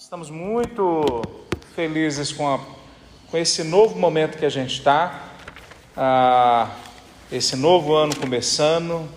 [0.00, 1.22] Estamos muito
[1.74, 2.60] felizes com, a,
[3.28, 5.24] com esse novo momento que a gente está,
[5.96, 6.70] ah,
[7.32, 9.08] esse novo ano começando,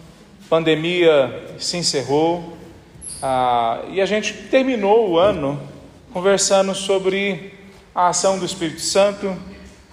[0.49, 2.57] pandemia se encerrou.
[3.21, 5.61] Ah, e a gente terminou o ano
[6.11, 7.53] conversando sobre
[7.93, 9.37] a ação do Espírito Santo,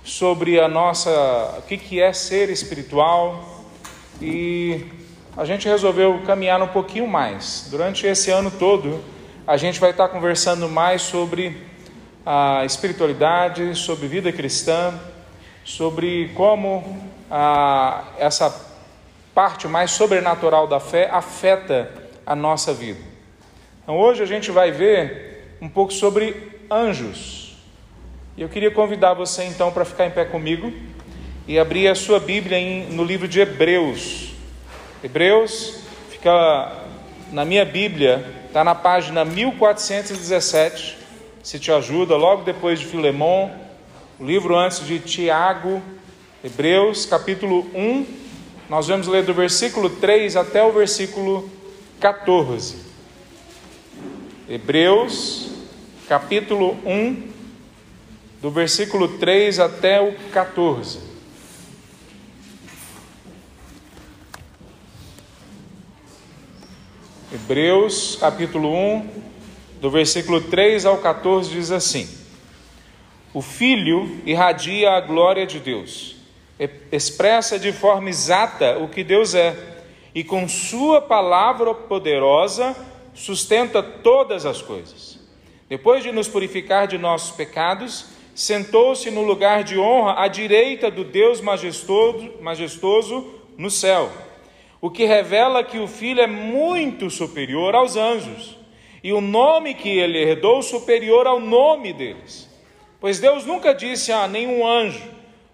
[0.02, 1.10] sobre a nossa,
[1.58, 3.66] o que, que é ser espiritual.
[4.22, 4.86] E
[5.36, 7.68] a gente resolveu caminhar um pouquinho mais.
[7.70, 9.17] Durante esse ano todo
[9.48, 11.56] a gente vai estar conversando mais sobre
[12.26, 14.92] a espiritualidade, sobre vida cristã,
[15.64, 18.54] sobre como a, essa
[19.34, 21.90] parte mais sobrenatural da fé afeta
[22.26, 23.00] a nossa vida.
[23.82, 27.56] Então, hoje a gente vai ver um pouco sobre anjos.
[28.36, 30.70] E eu queria convidar você então para ficar em pé comigo
[31.46, 34.34] e abrir a sua Bíblia em, no livro de Hebreus.
[35.02, 36.84] Hebreus fica
[37.32, 40.96] na minha Bíblia está na página 1417,
[41.42, 43.50] se te ajuda, logo depois de Filemon,
[44.18, 45.82] o livro antes de Tiago,
[46.42, 48.06] Hebreus, capítulo 1,
[48.68, 51.50] nós vamos ler do versículo 3 até o versículo
[52.00, 52.76] 14.
[54.48, 55.50] Hebreus,
[56.08, 57.28] capítulo 1,
[58.40, 61.07] do versículo 3 até o 14.
[67.30, 69.06] Hebreus capítulo 1,
[69.82, 72.08] do versículo 3 ao 14, diz assim:
[73.34, 76.16] O Filho irradia a glória de Deus,
[76.90, 79.54] expressa de forma exata o que Deus é,
[80.14, 82.74] e com Sua palavra poderosa
[83.12, 85.20] sustenta todas as coisas.
[85.68, 91.04] Depois de nos purificar de nossos pecados, sentou-se no lugar de honra à direita do
[91.04, 94.10] Deus majestoso, majestoso no céu
[94.80, 98.56] o que revela que o filho é muito superior aos anjos,
[99.02, 102.48] e o nome que ele herdou superior ao nome deles.
[103.00, 105.02] Pois Deus nunca disse a nenhum anjo: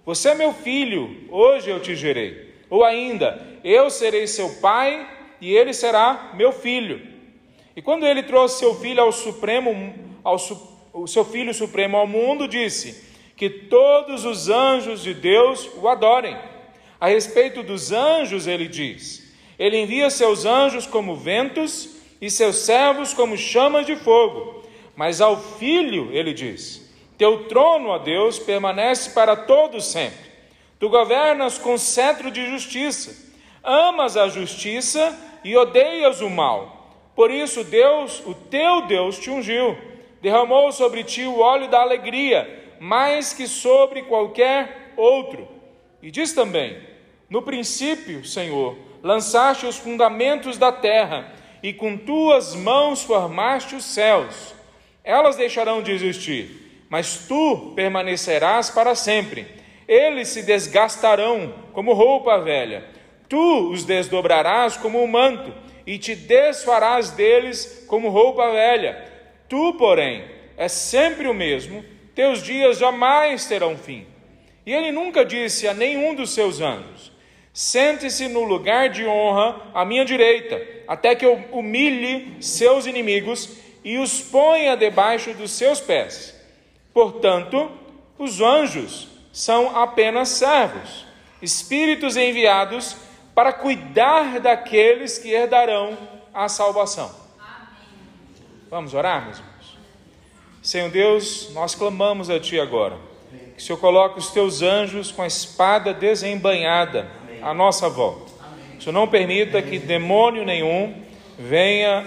[0.04, 2.54] Você é meu filho, hoje eu te gerei.
[2.70, 5.06] Ou ainda, eu serei seu pai
[5.40, 7.06] e ele será meu filho.
[7.76, 10.38] E quando ele trouxe seu filho ao supremo, ao
[10.94, 13.04] o seu filho supremo ao mundo, disse
[13.36, 16.36] que todos os anjos de Deus o adorem.
[17.04, 23.12] A respeito dos anjos, ele diz: Ele envia seus anjos como ventos e seus servos
[23.12, 24.62] como chamas de fogo.
[24.96, 30.30] Mas ao filho, ele diz: Teu trono, ó Deus, permanece para todo sempre.
[30.80, 33.34] Tu governas com cetro de justiça.
[33.62, 36.90] Amas a justiça e odeias o mal.
[37.14, 39.76] Por isso, Deus, o teu Deus, te ungiu.
[40.22, 45.46] Derramou sobre ti o óleo da alegria, mais que sobre qualquer outro.
[46.02, 46.93] E diz também:
[47.28, 54.54] no princípio, Senhor, lançaste os fundamentos da terra, e com tuas mãos formaste os céus.
[55.02, 59.46] Elas deixarão de existir, mas tu permanecerás para sempre.
[59.88, 62.84] Eles se desgastarão como roupa velha.
[63.28, 65.52] Tu os desdobrarás como um manto,
[65.86, 69.04] e te desfarás deles como roupa velha.
[69.48, 70.24] Tu, porém,
[70.56, 74.06] és sempre o mesmo, teus dias jamais terão fim.
[74.64, 77.12] E ele nunca disse a nenhum dos seus anjos:
[77.54, 83.48] Sente-se no lugar de honra à minha direita, até que eu humilhe seus inimigos
[83.84, 86.34] e os ponha debaixo dos seus pés.
[86.92, 87.70] Portanto,
[88.18, 91.06] os anjos são apenas servos,
[91.40, 92.96] espíritos enviados
[93.36, 95.96] para cuidar daqueles que herdarão
[96.34, 97.14] a salvação.
[98.68, 99.78] Vamos orar, meus irmãos?
[100.60, 102.98] Senhor Deus, nós clamamos a Ti agora.
[103.56, 108.32] Que o Senhor coloque os Teus anjos com a espada desembanhada à nossa volta.
[108.78, 110.94] O Senhor não permita que demônio nenhum
[111.38, 112.04] venha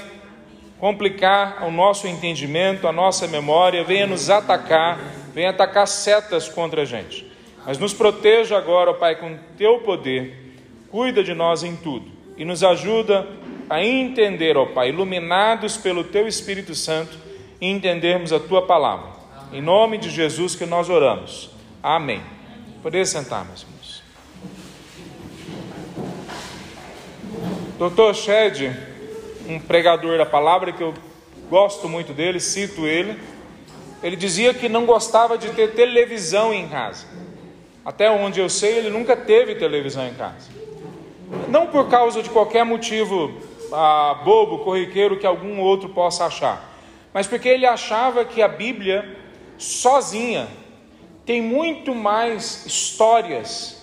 [0.79, 4.99] complicar o nosso entendimento, a nossa memória, venha nos atacar,
[5.33, 7.25] venha atacar setas contra a gente.
[7.65, 10.55] Mas nos proteja agora, ó Pai, com teu poder,
[10.89, 13.27] cuida de nós em tudo e nos ajuda
[13.69, 17.27] a entender, ó Pai, iluminados pelo teu Espírito Santo,
[17.59, 19.11] e entendermos a tua palavra.
[19.51, 21.49] Em nome de Jesus que nós oramos.
[21.81, 22.21] Amém.
[22.83, 23.76] Poder sentar, meus irmãos.
[27.77, 28.15] Dr.
[28.15, 28.75] Shed,
[29.47, 30.95] um pregador da palavra que eu
[31.47, 33.19] gosto muito dele, cito ele,
[34.01, 37.05] ele dizia que não gostava de ter televisão em casa.
[37.85, 40.49] Até onde eu sei, ele nunca teve televisão em casa.
[41.49, 43.39] Não por causa de qualquer motivo
[43.71, 46.73] ah, bobo, corriqueiro que algum outro possa achar,
[47.13, 49.17] mas porque ele achava que a Bíblia
[49.55, 50.47] sozinha
[51.27, 53.76] tem muito mais histórias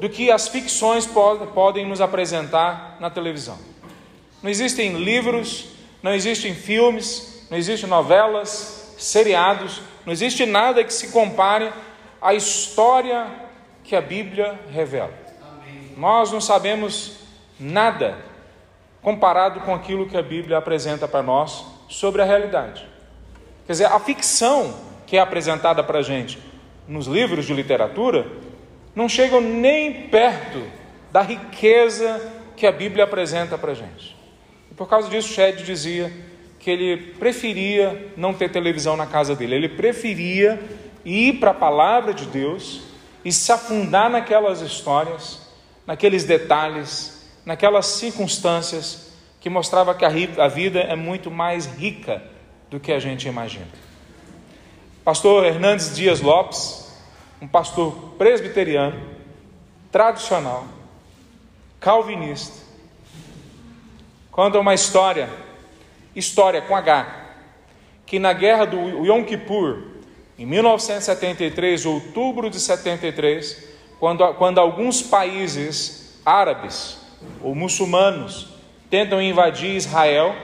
[0.00, 3.58] do que as ficções podem nos apresentar na televisão.
[4.42, 5.66] Não existem livros,
[6.02, 11.72] não existem filmes, não existem novelas, seriados, não existe nada que se compare
[12.20, 13.26] à história
[13.82, 15.12] que a Bíblia revela.
[15.42, 15.92] Amém.
[15.96, 17.18] Nós não sabemos
[17.58, 18.18] nada
[19.02, 22.86] comparado com aquilo que a Bíblia apresenta para nós sobre a realidade.
[23.66, 24.74] Quer dizer, a ficção
[25.06, 26.38] que é apresentada para a gente
[26.88, 28.26] nos livros de literatura
[28.94, 30.62] não chegam nem perto
[31.10, 32.20] da riqueza
[32.56, 34.16] que a Bíblia apresenta para a gente.
[34.70, 36.12] E por causa disso, Shed dizia
[36.58, 40.60] que ele preferia não ter televisão na casa dele, ele preferia
[41.04, 42.82] ir para a palavra de Deus
[43.24, 45.46] e se afundar naquelas histórias,
[45.86, 52.22] naqueles detalhes, naquelas circunstâncias que mostrava que a vida é muito mais rica
[52.70, 53.68] do que a gente imagina.
[55.04, 56.83] Pastor Hernandes Dias Lopes,
[57.40, 59.00] um pastor presbiteriano,
[59.90, 60.66] tradicional,
[61.80, 62.64] calvinista,
[64.30, 65.28] conta uma história,
[66.14, 67.24] história com H,
[68.06, 69.82] que na guerra do Yom Kippur,
[70.38, 73.68] em 1973, outubro de 73,
[74.00, 76.98] quando, quando alguns países árabes
[77.42, 78.48] ou muçulmanos
[78.90, 80.34] tentam invadir Israel,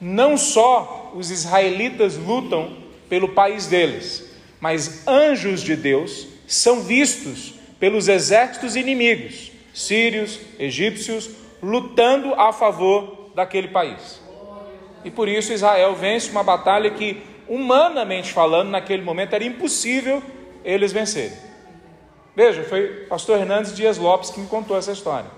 [0.00, 2.76] não só os israelitas lutam
[3.08, 4.33] pelo país deles,
[4.64, 11.28] mas anjos de Deus são vistos pelos exércitos inimigos, sírios, egípcios,
[11.62, 14.22] lutando a favor daquele país.
[15.04, 20.22] E por isso Israel vence uma batalha que, humanamente falando, naquele momento era impossível
[20.64, 21.36] eles vencerem.
[22.34, 25.30] Veja, foi pastor Hernandes Dias Lopes que me contou essa história.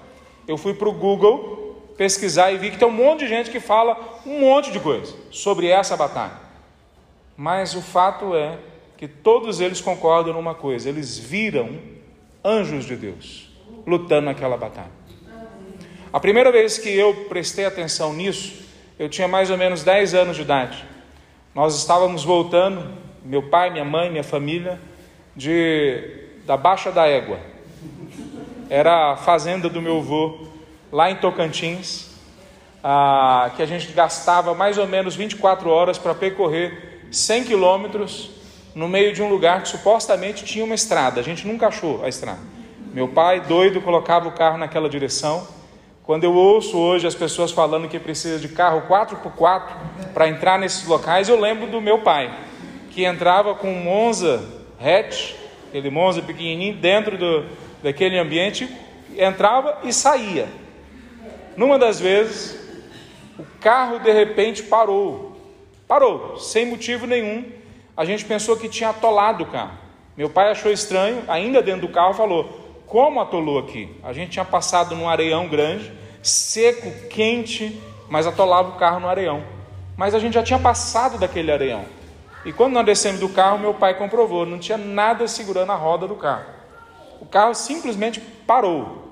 [0.46, 3.58] Eu fui para o Google pesquisar e vi que tem um monte de gente que
[3.58, 6.38] fala um monte de coisa sobre essa batalha.
[7.36, 8.56] Mas o fato é
[8.96, 11.78] que todos eles concordam numa coisa: eles viram
[12.44, 13.50] anjos de Deus
[13.86, 14.90] lutando naquela batalha.
[16.12, 18.64] A primeira vez que eu prestei atenção nisso,
[18.98, 20.84] eu tinha mais ou menos 10 anos de idade.
[21.54, 22.92] Nós estávamos voltando,
[23.24, 24.80] meu pai, minha mãe, minha família,
[25.34, 27.38] de da Baixa da Égua.
[28.70, 30.46] Era a fazenda do meu avô,
[30.90, 32.10] lá em Tocantins,
[32.82, 38.30] ah, que a gente gastava mais ou menos 24 horas para percorrer 100 quilômetros
[38.76, 41.18] no meio de um lugar que supostamente tinha uma estrada.
[41.18, 42.40] A gente nunca achou a estrada.
[42.92, 45.48] Meu pai, doido, colocava o carro naquela direção.
[46.02, 49.62] Quando eu ouço hoje as pessoas falando que precisa de carro 4x4
[50.12, 52.30] para entrar nesses locais, eu lembro do meu pai,
[52.90, 54.44] que entrava com um Monza
[54.78, 55.32] hatch,
[55.68, 57.46] aquele Monza pequenininho, dentro do,
[57.82, 58.68] daquele ambiente,
[59.16, 60.48] entrava e saía.
[61.56, 62.60] Numa das vezes,
[63.38, 65.34] o carro de repente parou.
[65.88, 67.55] Parou, sem motivo nenhum.
[67.96, 69.78] A gente pensou que tinha atolado o carro.
[70.16, 73.96] Meu pai achou estranho, ainda dentro do carro, falou: Como atolou aqui?
[74.02, 75.90] A gente tinha passado num areião grande,
[76.22, 79.42] seco, quente, mas atolava o carro no areião.
[79.96, 81.84] Mas a gente já tinha passado daquele areião.
[82.44, 86.06] E quando nós descemos do carro, meu pai comprovou: não tinha nada segurando a roda
[86.06, 86.44] do carro.
[87.20, 89.04] O carro simplesmente parou.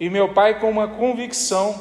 [0.00, 1.78] E meu pai, com uma convicção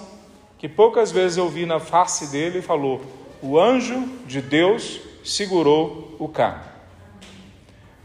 [0.58, 3.02] que poucas vezes eu vi na face dele, falou:
[3.42, 6.74] o anjo de Deus segurou o carro.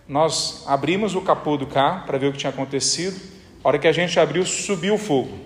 [0.06, 3.20] Nós abrimos o capô do carro para ver o que tinha acontecido.
[3.62, 5.38] A hora que a gente abriu, subiu o fogo.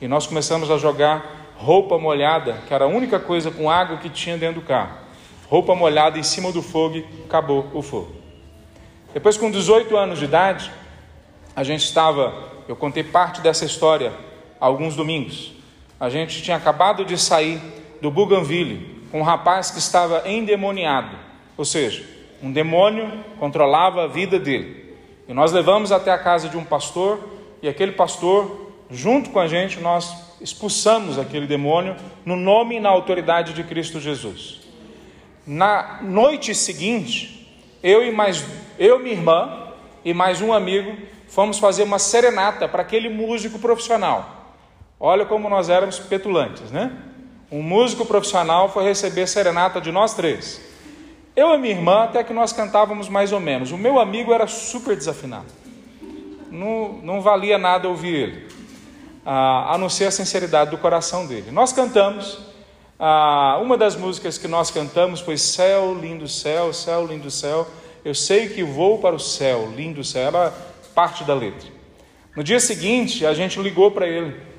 [0.00, 4.08] E nós começamos a jogar roupa molhada, que era a única coisa com água que
[4.08, 4.98] tinha dentro do carro.
[5.48, 8.14] Roupa molhada em cima do fogo e acabou o fogo.
[9.12, 10.70] Depois, com 18 anos de idade,
[11.56, 12.34] a gente estava,
[12.68, 14.12] eu contei parte dessa história
[14.60, 15.52] alguns domingos.
[15.98, 17.60] A gente tinha acabado de sair
[18.00, 21.16] do Bougainville, um rapaz que estava endemoniado,
[21.56, 22.04] ou seja,
[22.42, 24.92] um demônio controlava a vida dele.
[25.28, 27.20] E nós levamos até a casa de um pastor,
[27.62, 31.94] e aquele pastor, junto com a gente, nós expulsamos aquele demônio
[32.26, 34.60] no nome e na autoridade de Cristo Jesus.
[35.46, 38.44] Na noite seguinte, eu e mais
[38.78, 39.68] eu, minha irmã
[40.04, 40.96] e mais um amigo
[41.28, 44.56] fomos fazer uma serenata para aquele músico profissional.
[44.98, 46.92] Olha como nós éramos petulantes, né?
[47.54, 50.60] Um músico profissional foi receber serenata de nós três.
[51.36, 53.70] Eu e minha irmã, até que nós cantávamos mais ou menos.
[53.70, 55.46] O meu amigo era super desafinado.
[56.50, 58.48] Não, não valia nada ouvir ele,
[59.24, 61.52] ah, a não ser a sinceridade do coração dele.
[61.52, 62.40] Nós cantamos.
[62.98, 67.68] Ah, uma das músicas que nós cantamos foi Céu, lindo céu, céu, lindo céu.
[68.04, 70.26] Eu sei que vou para o céu, lindo céu.
[70.26, 70.52] Era
[70.92, 71.68] parte da letra.
[72.34, 74.53] No dia seguinte, a gente ligou para ele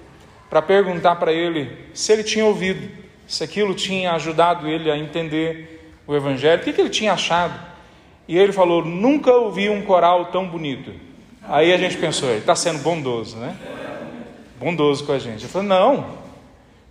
[0.50, 2.90] para perguntar para ele se ele tinha ouvido,
[3.28, 7.60] se aquilo tinha ajudado ele a entender o Evangelho, o que, que ele tinha achado.
[8.28, 10.92] E ele falou: Nunca ouvi um coral tão bonito.
[11.44, 13.56] Aí a gente pensou: ele está sendo bondoso, né?
[14.60, 15.44] Bondoso com a gente.
[15.44, 16.18] Ele falou: Não,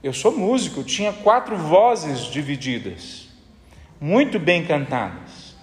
[0.03, 3.29] eu sou músico, tinha quatro vozes divididas,
[4.01, 5.55] muito bem cantadas.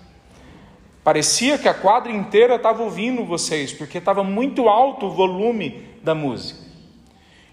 [1.04, 6.14] Parecia que a quadra inteira estava ouvindo vocês, porque estava muito alto o volume da
[6.14, 6.71] música.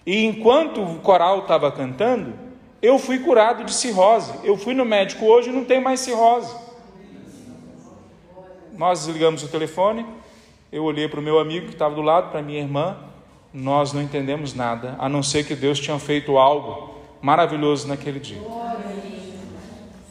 [0.08, 2.32] E enquanto o coral estava cantando,
[2.80, 4.32] eu fui curado de cirrose.
[4.42, 6.50] Eu fui no médico hoje e não tem mais cirrose.
[8.72, 10.06] Nós desligamos o telefone,
[10.72, 12.96] eu olhei para o meu amigo que estava do lado, para minha irmã,
[13.52, 18.40] nós não entendemos nada, a não ser que Deus tinha feito algo maravilhoso naquele dia.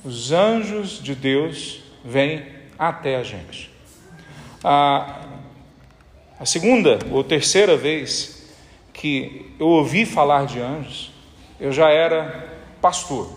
[0.06, 2.46] Os anjos de Deus vêm
[2.78, 3.72] até a gente.
[4.64, 5.22] A,
[6.40, 8.37] a segunda ou terceira vez
[8.98, 11.12] que eu ouvi falar de anjos,
[11.60, 12.52] eu já era
[12.82, 13.32] pastor,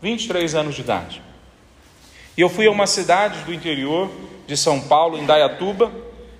[0.00, 1.22] 23 anos de idade.
[2.36, 4.10] E eu fui a uma cidade do interior
[4.46, 5.90] de São Paulo, em Dayatuba,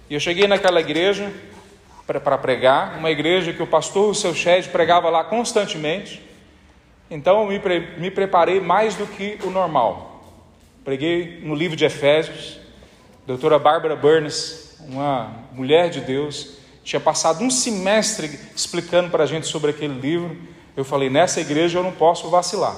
[0.09, 1.33] e eu cheguei naquela igreja
[2.07, 6.23] para pregar, uma igreja que o pastor, o seu Shed, pregava lá constantemente.
[7.11, 10.23] Então eu me, pre me preparei mais do que o normal.
[10.85, 12.61] Preguei no livro de Efésios,
[13.27, 19.49] doutora Bárbara Burns, uma mulher de Deus, tinha passado um semestre explicando para a gente
[19.49, 20.37] sobre aquele livro.
[20.77, 22.77] Eu falei, nessa igreja eu não posso vacilar.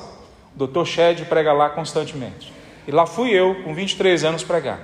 [0.55, 2.50] O doutor Shed prega lá constantemente.
[2.87, 4.81] E lá fui eu, com 23 anos, pregar.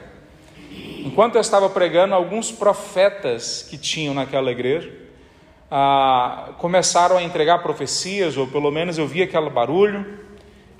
[0.99, 4.93] Enquanto eu estava pregando, alguns profetas que tinham naquela igreja
[5.71, 10.19] ah, começaram a entregar profecias, ou pelo menos eu vi aquele barulho,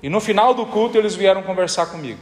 [0.03, 2.19] e no final do culto eles vieram conversar comigo.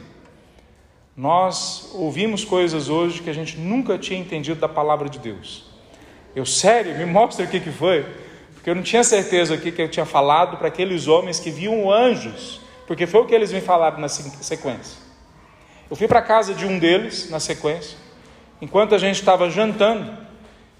[1.14, 5.73] Nós ouvimos coisas hoje que a gente nunca tinha entendido da palavra de Deus.
[6.34, 8.04] Eu, sério, me mostra o que, que foi,
[8.54, 11.50] porque eu não tinha certeza o que, que eu tinha falado para aqueles homens que
[11.50, 15.04] viam anjos, porque foi o que eles me falaram na sequência.
[15.90, 17.96] Eu fui para a casa de um deles na sequência.
[18.60, 20.16] Enquanto a gente estava jantando,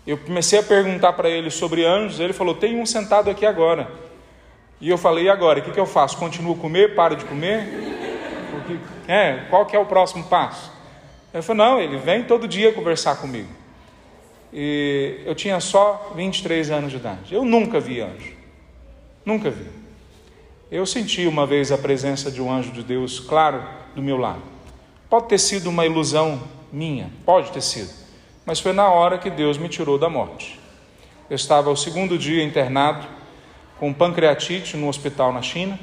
[0.07, 2.21] eu comecei a perguntar para ele sobre anjos.
[2.21, 3.91] Ele falou: Tem um sentado aqui agora.
[4.81, 5.61] E eu falei: E agora?
[5.61, 6.17] O que, que eu faço?
[6.17, 6.95] Continuo a comer?
[6.95, 7.69] Paro de comer?
[8.51, 10.73] Porque, é, qual que é o próximo passo?
[11.33, 13.49] Ele falou: Não, ele vem todo dia conversar comigo.
[14.55, 17.35] E eu tinha só 23 anos de idade.
[17.35, 18.33] Eu nunca vi anjo.
[19.25, 19.67] Nunca vi.
[20.71, 23.63] Eu senti uma vez a presença de um anjo de Deus, claro,
[23.97, 24.43] do meu lado.
[25.11, 26.41] Pode ter sido uma ilusão
[26.73, 27.91] minha, pode ter sido,
[28.45, 30.59] mas foi na hora que Deus me tirou da morte.
[31.31, 33.07] Eu estava o segundo dia internado
[33.79, 35.79] com pancreatite no hospital na China.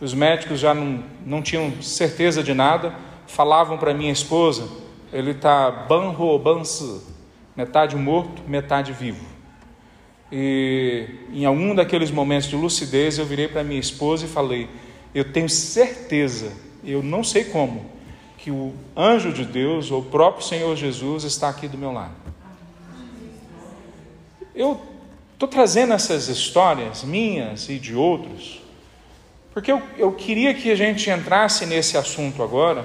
[0.00, 2.94] Os médicos já não, não tinham certeza de nada,
[3.26, 4.68] falavam para minha esposa:
[5.12, 7.02] ele está banho bansu,
[7.56, 9.24] metade morto, metade vivo.
[10.30, 14.68] E em algum daqueles momentos de lucidez, eu virei para minha esposa e falei:
[15.14, 16.52] Eu tenho certeza,
[16.84, 17.86] eu não sei como,
[18.36, 22.14] que o anjo de Deus, ou o próprio Senhor Jesus, está aqui do meu lado.
[24.54, 24.80] Eu
[25.32, 28.62] estou trazendo essas histórias minhas e de outros,
[29.52, 32.84] porque eu, eu queria que a gente entrasse nesse assunto agora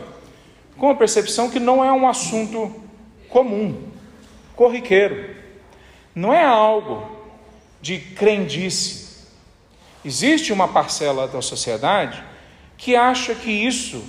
[0.77, 2.73] com a percepção que não é um assunto
[3.29, 3.91] comum,
[4.61, 5.35] corriqueiro,
[6.13, 7.09] não é algo
[7.81, 9.25] de crendice.
[10.05, 12.23] Existe uma parcela da sociedade
[12.77, 14.05] que acha que isso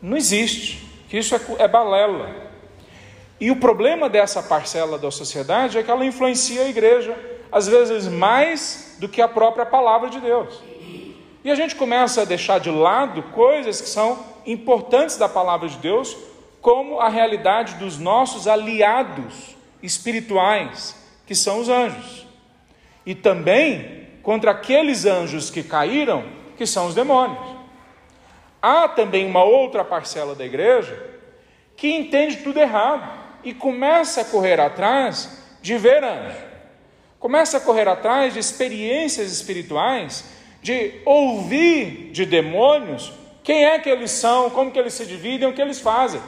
[0.00, 2.30] não existe que isso é, é balela.
[3.40, 7.16] E o problema dessa parcela da sociedade é que ela influencia a igreja,
[7.50, 10.62] às vezes mais do que a própria palavra de Deus.
[11.42, 15.78] E a gente começa a deixar de lado coisas que são importantes da palavra de
[15.78, 16.16] Deus,
[16.60, 22.26] como a realidade dos nossos aliados espirituais, que são os anjos.
[23.04, 26.24] E também contra aqueles anjos que caíram,
[26.56, 27.56] que são os demônios.
[28.60, 31.00] Há também uma outra parcela da igreja
[31.76, 33.08] que entende tudo errado
[33.44, 36.38] e começa a correr atrás de ver anjo,
[37.20, 40.24] começa a correr atrás de experiências espirituais,
[40.62, 43.12] de ouvir de demônios
[43.44, 46.20] quem é que eles são, como que eles se dividem, o que eles fazem.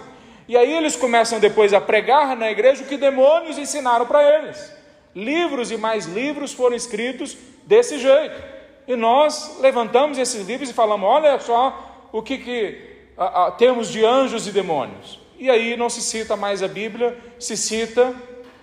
[0.49, 4.73] E aí eles começam depois a pregar na igreja o que demônios ensinaram para eles.
[5.15, 7.37] Livros e mais livros foram escritos
[7.67, 8.43] desse jeito.
[8.87, 12.79] E nós levantamos esses livros e falamos: olha só o que, que
[13.17, 15.21] a, a, temos de anjos e demônios.
[15.39, 18.15] E aí não se cita mais a Bíblia, se cita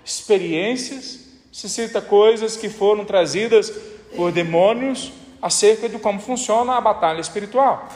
[0.03, 1.19] experiências,
[1.51, 3.69] se cita coisas que foram trazidas
[4.15, 5.11] por demônios
[5.41, 7.87] acerca de como funciona a batalha espiritual.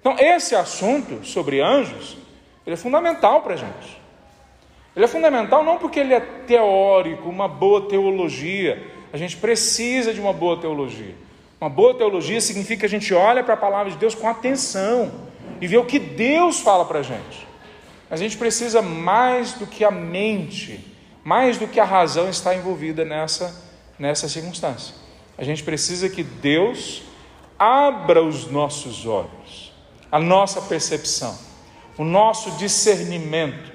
[0.00, 2.16] Então, esse assunto sobre anjos,
[2.68, 3.98] ele é fundamental para a gente.
[4.94, 8.86] Ele é fundamental não porque ele é teórico, uma boa teologia.
[9.10, 11.14] A gente precisa de uma boa teologia.
[11.58, 15.10] Uma boa teologia significa que a gente olha para a palavra de Deus com atenção
[15.62, 17.48] e vê o que Deus fala para a gente.
[18.10, 20.94] A gente precisa mais do que a mente,
[21.24, 23.64] mais do que a razão está envolvida nessa,
[23.98, 24.94] nessa circunstância.
[25.38, 27.02] A gente precisa que Deus
[27.58, 29.72] abra os nossos olhos,
[30.12, 31.47] a nossa percepção,
[31.98, 33.72] o nosso discernimento,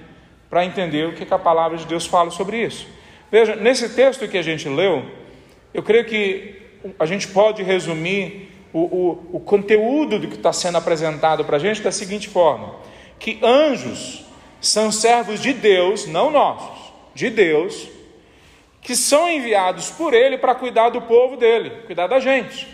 [0.50, 2.88] para entender o que, que a palavra de Deus fala sobre isso.
[3.30, 5.04] Veja, nesse texto que a gente leu,
[5.74, 6.62] eu creio que
[6.98, 11.60] a gente pode resumir o, o, o conteúdo do que está sendo apresentado para a
[11.60, 12.76] gente da seguinte forma:
[13.20, 14.24] que anjos
[14.62, 17.90] são servos de Deus, não nossos, de Deus,
[18.82, 22.68] que são enviados por Ele para cuidar do povo dele, cuidar da gente.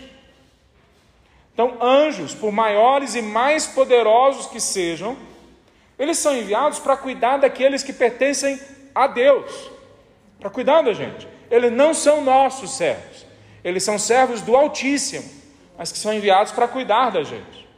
[1.52, 5.16] Então, anjos, por maiores e mais poderosos que sejam,
[6.00, 8.58] eles são enviados para cuidar daqueles que pertencem
[8.94, 9.70] a Deus,
[10.40, 11.28] para cuidar da gente.
[11.50, 13.26] Eles não são nossos servos,
[13.62, 15.28] eles são servos do Altíssimo,
[15.76, 17.68] mas que são enviados para cuidar da gente.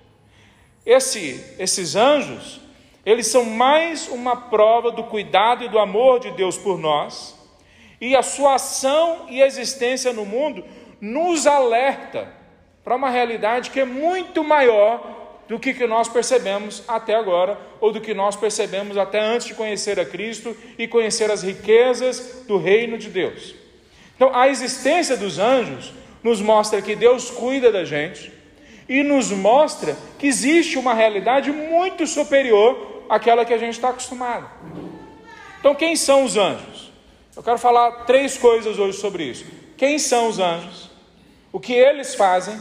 [0.87, 2.61] Esse, esses anjos,
[3.05, 7.37] eles são mais uma prova do cuidado e do amor de Deus por nós,
[8.00, 10.64] e a sua ação e existência no mundo
[11.00, 12.33] nos alerta
[12.85, 15.22] para uma realidade que é muito maior
[15.52, 19.52] do que, que nós percebemos até agora, ou do que nós percebemos até antes de
[19.52, 23.54] conhecer a Cristo e conhecer as riquezas do reino de Deus.
[24.16, 25.92] Então, a existência dos anjos
[26.23, 28.32] nos mostra que Deus cuida da gente
[28.88, 34.49] e nos mostra que existe uma realidade muito superior àquela que a gente está acostumado.
[35.61, 36.90] Então, quem são os anjos?
[37.37, 39.44] Eu quero falar três coisas hoje sobre isso.
[39.76, 40.90] Quem são os anjos?
[41.52, 42.59] O que eles fazem?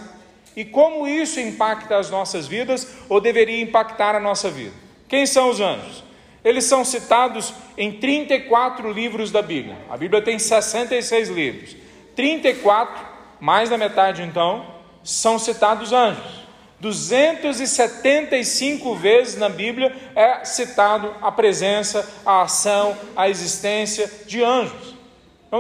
[0.56, 4.74] E como isso impacta as nossas vidas ou deveria impactar a nossa vida?
[5.08, 6.04] Quem são os anjos?
[6.44, 9.78] Eles são citados em 34 livros da Bíblia.
[9.90, 11.78] A Bíblia tem 66 livros.
[12.16, 13.06] 34,
[13.40, 14.66] mais da metade então,
[15.04, 16.42] são citados anjos.
[16.80, 24.96] 275 vezes na Bíblia é citado a presença, a ação, a existência de anjos.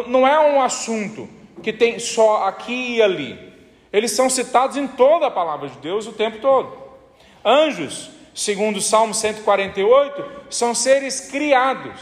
[0.08, 1.30] Não é um assunto
[1.62, 3.51] que tem só aqui e ali.
[3.92, 6.82] Eles são citados em toda a palavra de Deus o tempo todo.
[7.44, 12.00] Anjos, segundo o Salmo 148, são seres criados.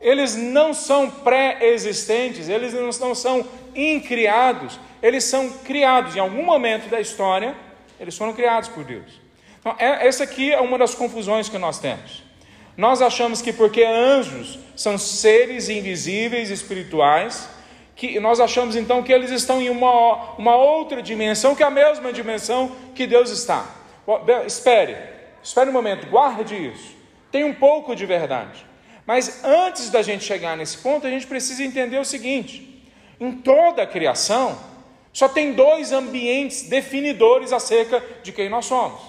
[0.00, 6.16] Eles não são pré-existentes, eles não são incriados, eles são criados.
[6.16, 7.54] Em algum momento da história,
[7.98, 9.20] eles foram criados por Deus.
[9.58, 12.22] Então, é, essa aqui é uma das confusões que nós temos.
[12.76, 17.48] Nós achamos que porque anjos são seres invisíveis espirituais,
[17.96, 21.70] que nós achamos então que eles estão em uma, uma outra dimensão que é a
[21.70, 23.66] mesma dimensão que Deus está.
[24.46, 24.96] Espere,
[25.42, 26.94] espere um momento, guarde isso.
[27.32, 28.66] Tem um pouco de verdade.
[29.06, 32.84] Mas antes da gente chegar nesse ponto, a gente precisa entender o seguinte:
[33.18, 34.58] em toda a criação,
[35.12, 39.00] só tem dois ambientes definidores acerca de quem nós somos.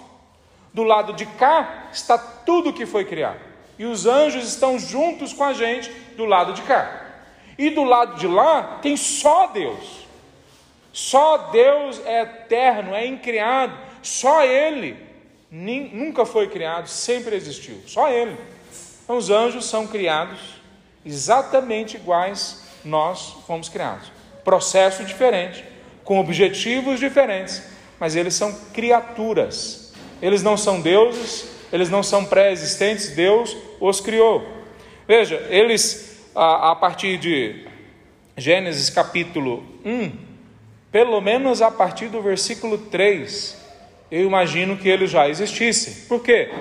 [0.74, 3.40] Do lado de cá está tudo que foi criado,
[3.78, 7.07] e os anjos estão juntos com a gente do lado de cá.
[7.58, 10.06] E do lado de lá tem só Deus.
[10.94, 13.78] Só Deus é eterno, é incriado.
[14.02, 14.98] Só Ele
[15.50, 17.82] nunca foi criado, sempre existiu.
[17.88, 18.36] Só Ele.
[19.04, 20.58] Então os anjos são criados
[21.06, 24.12] exatamente iguais nós fomos criados.
[24.44, 25.64] Processo diferente,
[26.04, 27.62] com objetivos diferentes,
[28.00, 29.94] mas eles são criaturas.
[30.22, 34.46] Eles não são deuses, eles não são pré-existentes, Deus os criou.
[35.08, 37.66] Veja, eles a, a partir de
[38.38, 40.12] Gênesis capítulo 1,
[40.92, 43.58] pelo menos a partir do versículo 3,
[44.12, 46.08] eu imagino que ele já existisse.
[46.08, 46.52] Por quê?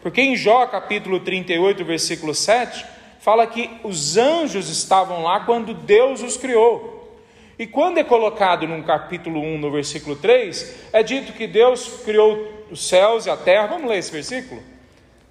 [0.00, 2.86] Porque em Jó capítulo 38, versículo 7,
[3.18, 7.18] fala que os anjos estavam lá quando Deus os criou.
[7.58, 12.66] E quando é colocado no capítulo 1, no versículo 3, é dito que Deus criou
[12.70, 13.66] os céus e a terra.
[13.66, 14.62] Vamos ler esse versículo?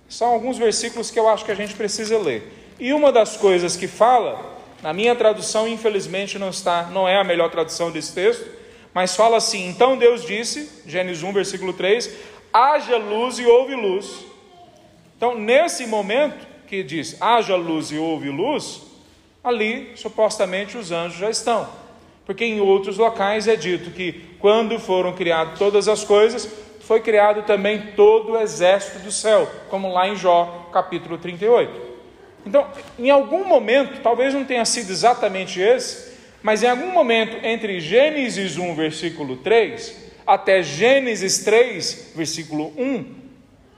[0.09, 2.64] São alguns versículos que eu acho que a gente precisa ler.
[2.79, 7.23] E uma das coisas que fala, na minha tradução, infelizmente não está, não é a
[7.23, 8.45] melhor tradução desse texto,
[8.93, 12.13] mas fala assim: Então Deus disse, Gênesis 1, versículo 3:
[12.53, 14.25] haja luz e houve luz.
[15.15, 18.81] Então, nesse momento que diz haja luz e houve luz,
[19.43, 21.67] ali supostamente os anjos já estão.
[22.25, 26.49] Porque em outros locais é dito que quando foram criadas todas as coisas,
[26.81, 31.94] foi criado também todo o exército do céu, como lá em Jó, capítulo 38.
[32.45, 32.67] Então,
[32.99, 38.57] em algum momento, talvez não tenha sido exatamente esse, mas em algum momento entre Gênesis
[38.57, 43.05] 1, versículo 3, até Gênesis 3, versículo 1,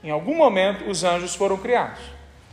[0.04, 2.00] em algum momento os anjos foram criados.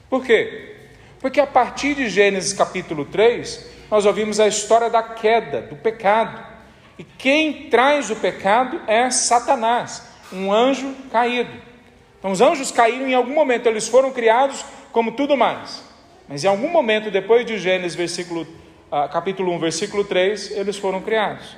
[0.10, 0.76] Por quê?
[1.20, 6.56] Porque a partir de Gênesis capítulo 3, nós ouvimos a história da queda, do pecado.
[6.98, 10.02] E quem traz o pecado é Satanás,
[10.32, 11.52] um anjo caído.
[12.20, 15.84] Então, os anjos caíram em algum momento, eles foram criados como tudo mais.
[16.28, 18.48] Mas em algum momento, depois de Gênesis versículo,
[18.92, 21.56] ah, capítulo 1, versículo 3, eles foram criados.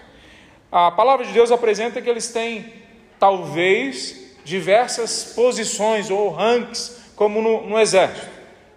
[0.72, 2.74] A palavra de Deus apresenta que eles têm,
[3.18, 8.28] talvez, diversas posições ou ranks, como no, no exército.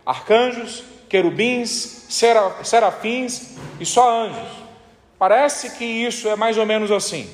[0.07, 2.07] arcanjos, querubins,
[2.62, 4.48] serafins e só anjos.
[5.18, 7.29] Parece que isso é mais ou menos assim.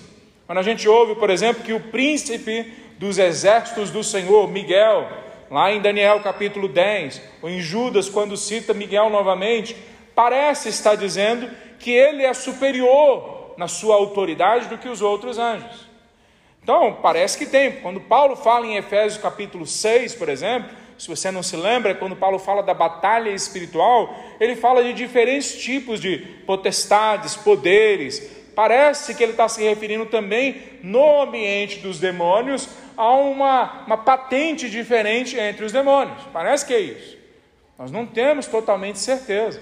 [0.47, 5.07] Quando a gente ouve, por exemplo, que o príncipe dos exércitos do Senhor, Miguel,
[5.51, 9.77] lá em Daniel capítulo 10, ou em Judas, quando cita Miguel novamente,
[10.15, 15.87] parece estar dizendo que ele é superior na sua autoridade do que os outros anjos.
[16.63, 17.73] Então, parece que tem.
[17.81, 22.17] Quando Paulo fala em Efésios capítulo 6, por exemplo, se você não se lembra, quando
[22.17, 28.36] Paulo fala da batalha espiritual, ele fala de diferentes tipos de potestades, poderes.
[28.57, 32.67] Parece que ele está se referindo também no ambiente dos demônios
[32.97, 36.23] a uma, uma patente diferente entre os demônios.
[36.33, 37.19] Parece que é isso.
[37.79, 39.61] Nós não temos totalmente certeza.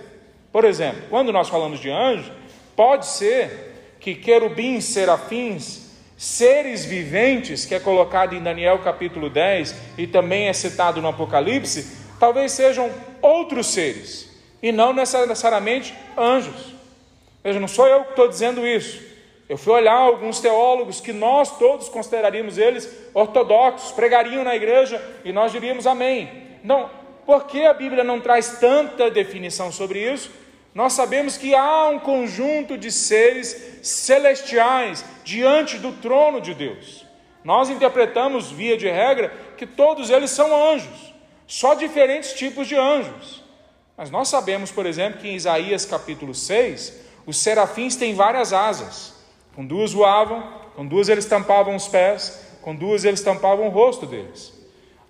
[0.53, 2.31] Por exemplo, quando nós falamos de anjo,
[2.77, 10.07] pode ser que querubins, serafins, seres viventes, que é colocado em Daniel capítulo 10 e
[10.07, 12.89] também é citado no Apocalipse, talvez sejam
[13.21, 14.31] outros seres
[14.63, 16.74] e não necessariamente anjos.
[17.45, 19.01] Veja, não sou eu que estou dizendo isso.
[19.49, 25.33] Eu fui olhar alguns teólogos que nós todos consideraríamos eles ortodoxos, pregariam na igreja e
[25.33, 26.59] nós diríamos amém.
[26.65, 26.91] Não,
[27.25, 30.31] por que a Bíblia não traz tanta definição sobre isso?
[30.75, 37.07] nós sabemos que há um conjunto de seres celestiais diante do trono de Deus.
[37.45, 41.15] Nós interpretamos, via de regra, que todos eles são anjos,
[41.47, 43.45] só diferentes tipos de anjos.
[43.97, 49.15] Mas nós sabemos, por exemplo, que em Isaías capítulo 6, os serafins têm várias asas.
[49.55, 50.43] Com duas voavam,
[50.75, 54.53] com duas eles tampavam os pés, com duas eles tampavam o rosto deles.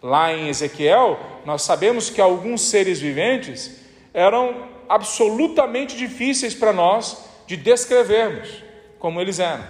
[0.03, 3.81] Lá em Ezequiel, nós sabemos que alguns seres viventes
[4.12, 8.62] eram absolutamente difíceis para nós de descrevermos
[8.98, 9.64] como eles eram.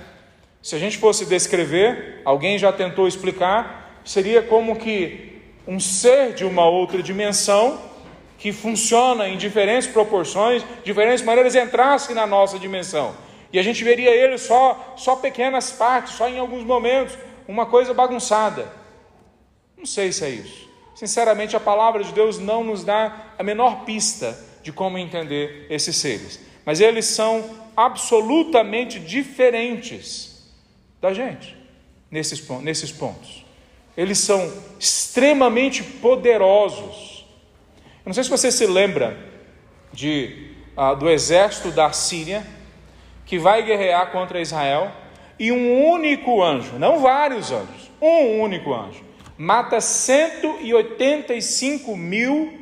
[0.62, 6.44] Se a gente fosse descrever, alguém já tentou explicar, seria como que um ser de
[6.44, 7.80] uma outra dimensão
[8.44, 13.16] que funciona em diferentes proporções, diferentes maneiras entrasse na nossa dimensão.
[13.50, 17.16] E a gente veria ele só só pequenas partes, só em alguns momentos,
[17.48, 18.70] uma coisa bagunçada.
[19.78, 20.68] Não sei se é isso.
[20.94, 25.96] Sinceramente, a palavra de Deus não nos dá a menor pista de como entender esses
[25.96, 26.38] seres.
[26.66, 27.42] Mas eles são
[27.74, 30.52] absolutamente diferentes
[31.00, 31.56] da gente
[32.10, 33.42] nesses, nesses pontos.
[33.96, 37.13] Eles são extremamente poderosos.
[38.04, 39.16] Eu não sei se você se lembra
[39.90, 42.46] de, ah, do exército da Síria
[43.24, 44.92] que vai guerrear contra Israel
[45.38, 49.02] e um único anjo, não vários anjos, um único anjo,
[49.38, 52.52] mata 185 mil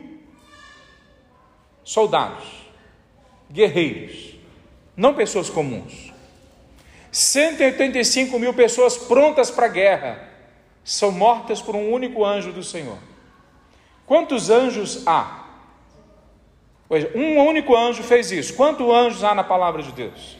[1.82, 2.46] soldados,
[3.50, 4.36] guerreiros,
[4.96, 6.12] não pessoas comuns.
[7.10, 10.28] 185 mil pessoas prontas para a guerra
[10.84, 13.10] são mortas por um único anjo do Senhor.
[14.06, 15.40] Quantos anjos há?
[17.14, 18.54] Um único anjo fez isso.
[18.54, 20.36] Quantos anjos há na palavra de Deus?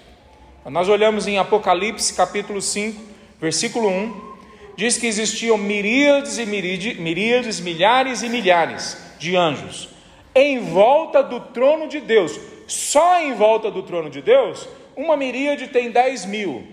[0.66, 3.01] Nós olhamos em Apocalipse capítulo 5,
[3.40, 4.33] versículo 1,
[4.77, 9.88] diz que existiam miríades e miríades, milhares e milhares de anjos
[10.35, 12.38] em volta do trono de Deus.
[12.66, 16.66] Só em volta do trono de Deus, uma miríade tem 10 mil.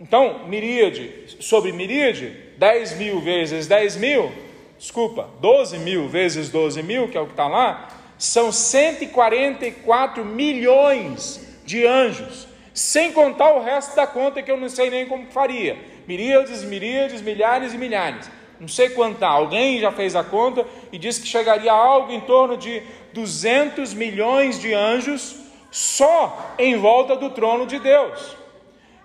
[0.00, 4.32] Então, miríade sobre miríade, 10 mil vezes 10 mil,
[4.78, 11.40] desculpa, 12 mil vezes 12 mil, que é o que está lá, são 144 milhões
[11.64, 15.76] de anjos, sem contar o resto da conta que eu não sei nem como faria.
[16.06, 18.30] Miríades, miríades, milhares e milhares
[18.64, 22.20] não sei quanto alguém já fez a conta e disse que chegaria a algo em
[22.20, 22.82] torno de
[23.12, 25.36] 200 milhões de anjos
[25.70, 28.36] só em volta do trono de Deus.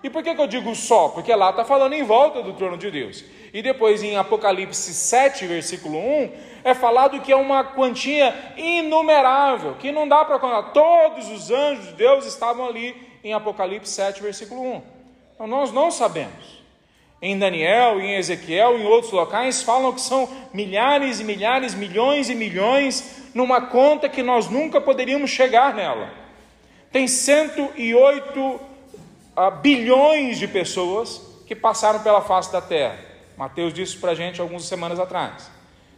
[0.02, 1.08] E por que, que eu digo só?
[1.08, 3.24] Porque lá está falando em volta do trono de Deus.
[3.52, 6.32] E depois em Apocalipse 7, versículo 1,
[6.62, 10.70] é falado que é uma quantia inumerável, que não dá para contar.
[10.72, 14.82] Todos os anjos de Deus estavam ali em Apocalipse 7, versículo 1.
[15.34, 16.60] Então nós não sabemos
[17.22, 22.34] em Daniel, em Ezequiel, em outros locais, falam que são milhares e milhares, milhões e
[22.34, 26.10] milhões, numa conta que nós nunca poderíamos chegar nela.
[26.90, 28.60] Tem 108 uh,
[29.36, 33.09] ah, bilhões de pessoas que passaram pela face da terra.
[33.40, 35.50] Mateus disse para a gente algumas semanas atrás.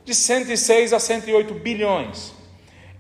[0.05, 2.33] De 106 a 108 bilhões.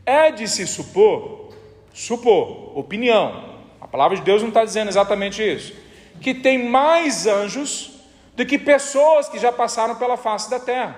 [0.04, 1.50] É de se supor,
[1.94, 5.72] supor, opinião, a palavra de Deus não está dizendo exatamente isso,
[6.20, 8.00] que tem mais anjos
[8.34, 10.96] do que pessoas que já passaram pela face da terra.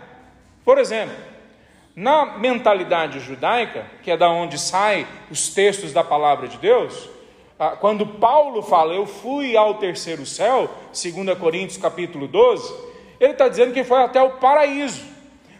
[0.64, 1.14] Por exemplo,
[1.94, 7.10] na mentalidade judaica, que é da onde saem os textos da palavra de Deus,
[7.58, 13.48] ah, quando Paulo fala, eu fui ao terceiro céu, 2 Coríntios capítulo 12, ele está
[13.48, 15.04] dizendo que foi até o paraíso.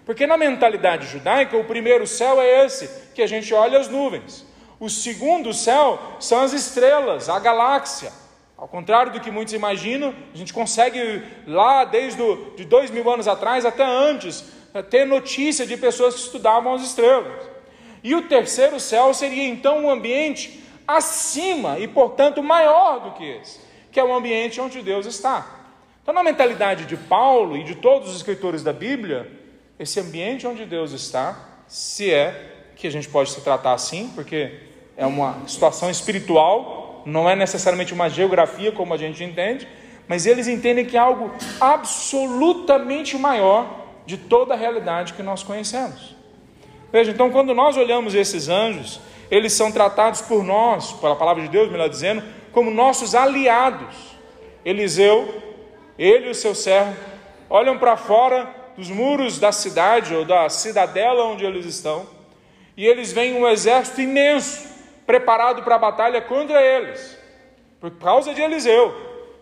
[0.04, 4.46] Porque na mentalidade judaica, o primeiro céu é esse, que a gente olha as nuvens.
[4.78, 8.12] O segundo céu são as estrelas, a galáxia.
[8.56, 12.22] Ao contrário do que muitos imaginam, a gente consegue lá desde
[12.56, 14.44] de dois mil anos atrás até antes
[14.90, 17.48] ter notícia de pessoas que estudavam as estrelas.
[18.02, 23.60] E o terceiro céu seria então um ambiente acima e, portanto, maior do que esse,
[23.90, 25.63] que é o ambiente onde Deus está.
[26.04, 29.26] Então, na mentalidade de Paulo e de todos os escritores da Bíblia,
[29.78, 34.52] esse ambiente onde Deus está, se é que a gente pode se tratar assim, porque
[34.98, 39.66] é uma situação espiritual, não é necessariamente uma geografia como a gente entende,
[40.06, 46.14] mas eles entendem que é algo absolutamente maior de toda a realidade que nós conhecemos.
[46.92, 51.48] Veja, então, quando nós olhamos esses anjos, eles são tratados por nós, pela palavra de
[51.48, 53.96] Deus, melhor dizendo, como nossos aliados.
[54.66, 55.53] Eliseu
[55.98, 56.96] ele e o seu servo
[57.48, 62.06] olham para fora dos muros da cidade ou da cidadela onde eles estão,
[62.76, 64.68] e eles veem um exército imenso
[65.06, 67.16] preparado para a batalha contra eles,
[67.80, 68.92] por causa de Eliseu,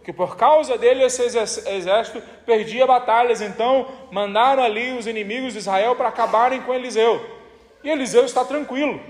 [0.05, 5.95] que por causa dele esse exército perdia batalhas, então mandaram ali os inimigos de Israel
[5.95, 7.25] para acabarem com Eliseu.
[7.83, 9.01] E Eliseu está tranquilo.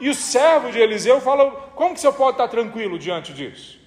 [0.00, 3.78] E o servo de Eliseu fala: Como que você pode estar tranquilo diante disso?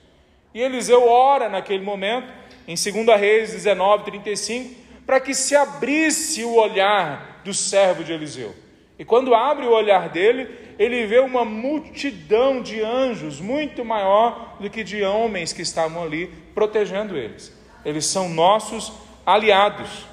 [0.54, 2.32] E Eliseu ora naquele momento
[2.68, 8.56] em 2 Reis 19, 35, para que se abrisse o olhar do servo de Eliseu.
[8.98, 10.48] E quando abre o olhar dele,
[10.78, 16.28] ele vê uma multidão de anjos, muito maior do que de homens que estavam ali
[16.54, 17.52] protegendo eles.
[17.84, 18.94] Eles são nossos
[19.26, 20.06] aliados.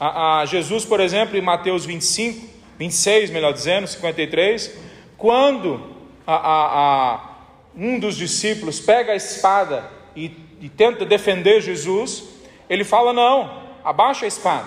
[0.00, 4.78] A, a Jesus, por exemplo, em Mateus 25, 26, melhor dizendo, 53,
[5.16, 5.96] quando
[6.26, 7.36] a, a,
[7.76, 12.24] um dos discípulos pega a espada e e tenta defender Jesus,
[12.68, 14.66] ele fala: não, abaixa a espada.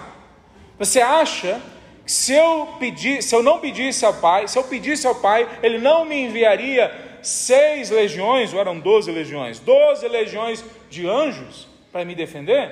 [0.77, 1.61] Você acha
[2.05, 5.47] que se eu, pedir, se eu não pedisse ao Pai, se eu pedisse ao Pai,
[5.61, 12.05] ele não me enviaria seis legiões, ou eram doze legiões, doze legiões de anjos para
[12.05, 12.71] me defender?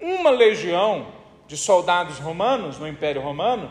[0.00, 1.06] Uma legião
[1.46, 3.70] de soldados romanos no Império Romano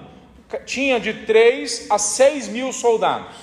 [0.65, 3.35] tinha de três a seis mil soldados,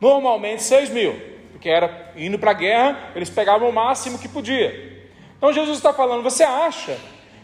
[0.00, 1.31] normalmente seis mil
[1.62, 5.06] porque era indo para a guerra, eles pegavam o máximo que podia.
[5.38, 6.98] Então Jesus está falando: você acha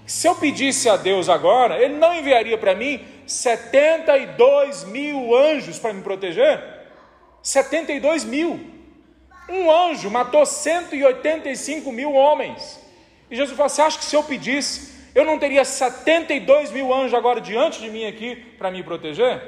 [0.04, 5.78] que se eu pedisse a Deus agora, Ele não enviaria para mim 72 mil anjos
[5.78, 6.60] para me proteger?
[7.40, 8.58] 72 mil.
[9.48, 12.80] Um anjo matou 185 mil homens.
[13.30, 17.14] E Jesus falou: Você acha que se eu pedisse, eu não teria 72 mil anjos
[17.14, 19.40] agora diante de mim aqui para me proteger?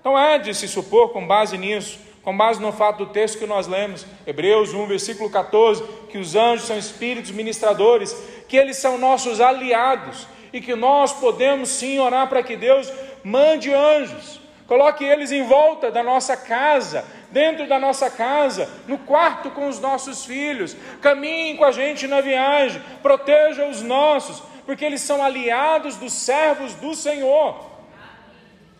[0.00, 3.46] Então é de se supor, com base nisso, com base no fato do texto que
[3.46, 8.16] nós lemos, Hebreus 1, versículo 14, que os anjos são espíritos ministradores,
[8.48, 12.90] que eles são nossos aliados e que nós podemos sim orar para que Deus
[13.22, 19.50] mande anjos, coloque eles em volta da nossa casa, dentro da nossa casa, no quarto
[19.50, 25.02] com os nossos filhos, caminhem com a gente na viagem, proteja os nossos, porque eles
[25.02, 27.70] são aliados dos servos do Senhor.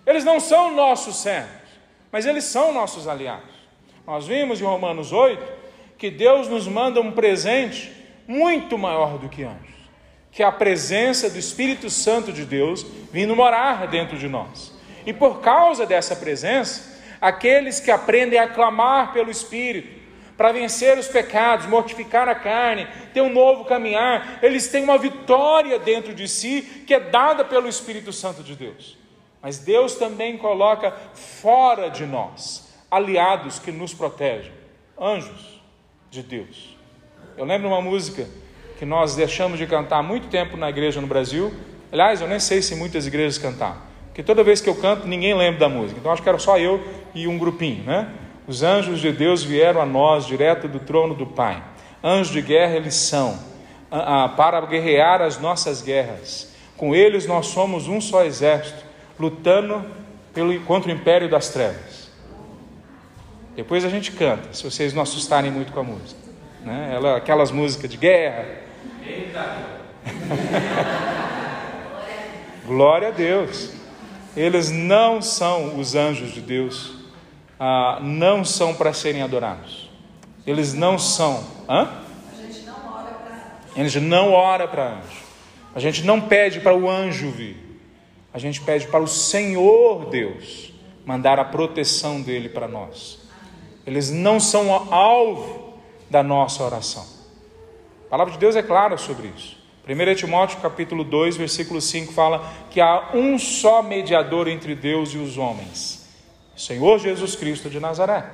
[0.06, 1.63] Eles não são nossos servos
[2.14, 3.50] mas eles são nossos aliados.
[4.06, 5.42] Nós vimos em Romanos 8
[5.98, 7.90] que Deus nos manda um presente
[8.24, 9.74] muito maior do que anjos,
[10.30, 14.72] que é a presença do Espírito Santo de Deus vindo morar dentro de nós.
[15.04, 20.00] E por causa dessa presença, aqueles que aprendem a clamar pelo Espírito,
[20.36, 25.80] para vencer os pecados, mortificar a carne, ter um novo caminhar, eles têm uma vitória
[25.80, 29.02] dentro de si que é dada pelo Espírito Santo de Deus.
[29.44, 34.50] Mas Deus também coloca fora de nós aliados que nos protegem,
[34.98, 35.60] anjos
[36.10, 36.74] de Deus.
[37.36, 38.26] Eu lembro uma música
[38.78, 41.52] que nós deixamos de cantar há muito tempo na igreja no Brasil.
[41.92, 45.34] Aliás, eu nem sei se muitas igrejas cantaram, porque toda vez que eu canto ninguém
[45.36, 46.00] lembra da música.
[46.00, 46.82] Então acho que era só eu
[47.14, 48.14] e um grupinho, né?
[48.46, 51.62] Os anjos de Deus vieram a nós direto do trono do Pai.
[52.02, 53.38] Anjos de guerra eles são,
[54.38, 56.50] para guerrear as nossas guerras.
[56.78, 58.83] Com eles nós somos um só exército
[59.18, 59.84] lutando
[60.32, 62.10] pelo, contra o império das trevas.
[63.54, 66.20] Depois a gente canta, se vocês não assustarem muito com a música.
[66.62, 66.92] Né?
[66.94, 68.44] Ela, aquelas músicas de guerra.
[72.66, 73.70] Glória a Deus.
[74.36, 76.96] Eles não são os anjos de Deus,
[77.60, 79.88] ah, não são para serem adorados.
[80.44, 81.44] Eles não são.
[81.68, 81.88] Hã?
[82.32, 83.76] A gente não ora para anjo.
[83.76, 85.24] A gente não ora para anjo.
[85.74, 87.63] A gente não pede para o anjo vir
[88.34, 90.74] a gente pede para o Senhor Deus
[91.06, 93.20] mandar a proteção dele para nós.
[93.86, 95.74] Eles não são alvo
[96.10, 97.06] da nossa oração.
[98.06, 99.56] A palavra de Deus é clara sobre isso.
[99.86, 105.18] 1 Timóteo capítulo 2, versículo 5 fala que há um só mediador entre Deus e
[105.18, 106.10] os homens,
[106.56, 108.24] o Senhor Jesus Cristo de Nazaré.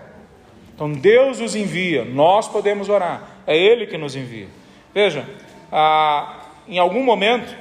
[0.74, 4.48] Então Deus os envia, nós podemos orar, é Ele que nos envia.
[4.94, 5.28] Veja,
[5.70, 7.54] ah, em algum momento,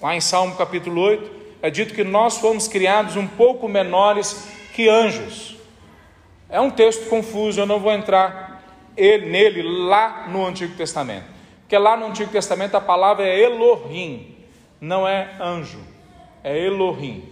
[0.00, 1.30] lá em Salmo capítulo 8,
[1.62, 5.56] é dito que nós fomos criados um pouco menores que anjos.
[6.48, 8.62] É um texto confuso, eu não vou entrar
[8.96, 11.26] nele lá no Antigo Testamento.
[11.60, 14.36] Porque lá no Antigo Testamento a palavra é Elohim,
[14.80, 15.80] não é anjo,
[16.42, 17.24] é Elohim.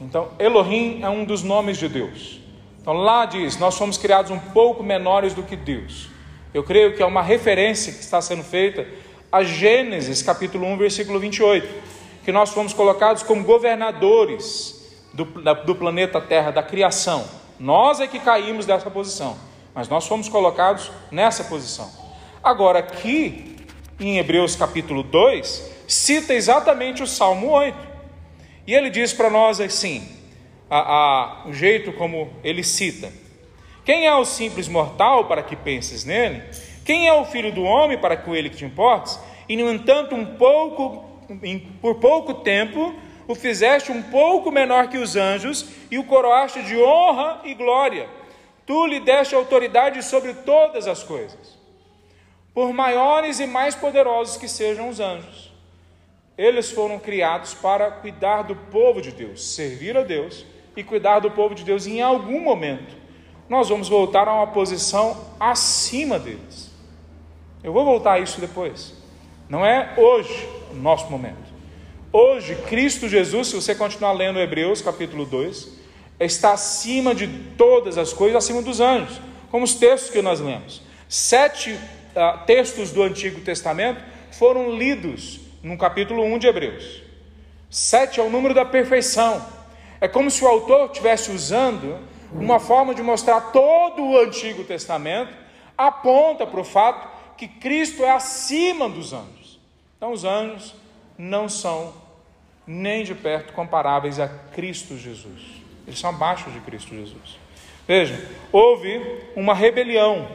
[0.00, 2.40] Então, Elohim é um dos nomes de Deus.
[2.80, 6.08] Então lá diz: Nós fomos criados um pouco menores do que Deus.
[6.54, 8.86] Eu creio que é uma referência que está sendo feita
[9.30, 11.68] a Gênesis capítulo 1, versículo 28,
[12.24, 17.26] que nós fomos colocados como governadores do, do planeta Terra, da criação.
[17.58, 19.36] Nós é que caímos dessa posição,
[19.74, 21.90] mas nós fomos colocados nessa posição.
[22.42, 23.56] Agora, aqui
[24.00, 27.76] em Hebreus capítulo 2, cita exatamente o Salmo 8.
[28.66, 30.06] E ele diz para nós assim:
[30.70, 33.12] a, a, o jeito como ele cita.
[33.84, 36.42] Quem é o simples mortal para que penses nele?
[36.88, 39.20] Quem é o filho do homem para com ele que te importes?
[39.46, 41.04] E no entanto, um pouco,
[41.82, 42.94] por pouco tempo,
[43.26, 48.08] o fizeste um pouco menor que os anjos e o coroaste de honra e glória.
[48.64, 51.58] Tu lhe deste autoridade sobre todas as coisas.
[52.54, 55.52] Por maiores e mais poderosos que sejam os anjos,
[56.38, 60.42] eles foram criados para cuidar do povo de Deus, servir a Deus
[60.74, 62.96] e cuidar do povo de Deus em algum momento.
[63.46, 66.67] Nós vamos voltar a uma posição acima deles.
[67.62, 68.94] Eu vou voltar a isso depois.
[69.48, 71.48] Não é hoje o nosso momento.
[72.12, 75.68] Hoje, Cristo Jesus, se você continuar lendo Hebreus capítulo 2,
[76.20, 80.82] está acima de todas as coisas, acima dos anjos, como os textos que nós lemos.
[81.08, 87.02] Sete uh, textos do Antigo Testamento foram lidos no capítulo 1 de Hebreus.
[87.68, 89.44] Sete é o número da perfeição.
[90.00, 91.98] É como se o autor estivesse usando
[92.32, 95.34] uma forma de mostrar todo o Antigo Testamento,
[95.76, 99.60] aponta para o fato que Cristo é acima dos anjos.
[99.96, 100.74] Então, os anjos
[101.16, 101.94] não são
[102.66, 105.42] nem de perto comparáveis a Cristo Jesus.
[105.86, 107.38] Eles são abaixo de Cristo Jesus.
[107.86, 109.00] Veja, houve
[109.34, 110.28] uma rebelião.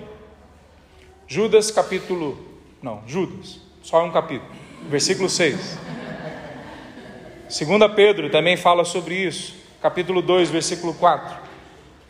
[1.28, 2.44] Judas capítulo.
[2.82, 4.52] Não, Judas, só um capítulo.
[4.90, 5.78] Versículo 6.
[7.50, 11.38] Segunda Pedro também fala sobre isso, capítulo 2, versículo 4.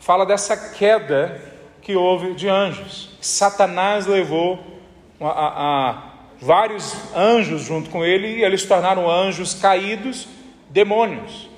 [0.00, 1.40] Fala dessa queda
[1.82, 3.10] que houve de anjos.
[3.20, 4.74] Satanás levou
[5.20, 6.02] a, a,
[6.40, 10.28] vários anjos junto com ele e eles se tornaram anjos caídos,
[10.70, 11.48] demônios.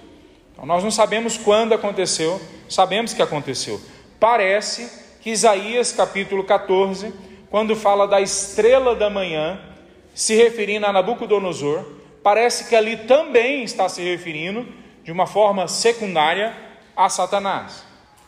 [0.53, 3.81] Então, nós não sabemos quando aconteceu, sabemos que aconteceu.
[4.19, 7.13] Parece que Isaías capítulo 14,
[7.51, 9.61] quando fala da estrela da manhã,
[10.15, 11.85] se referindo a Nabucodonosor,
[12.23, 14.67] parece que ali também está se referindo,
[15.05, 16.57] de uma forma secundária,
[16.97, 17.85] a Satanás.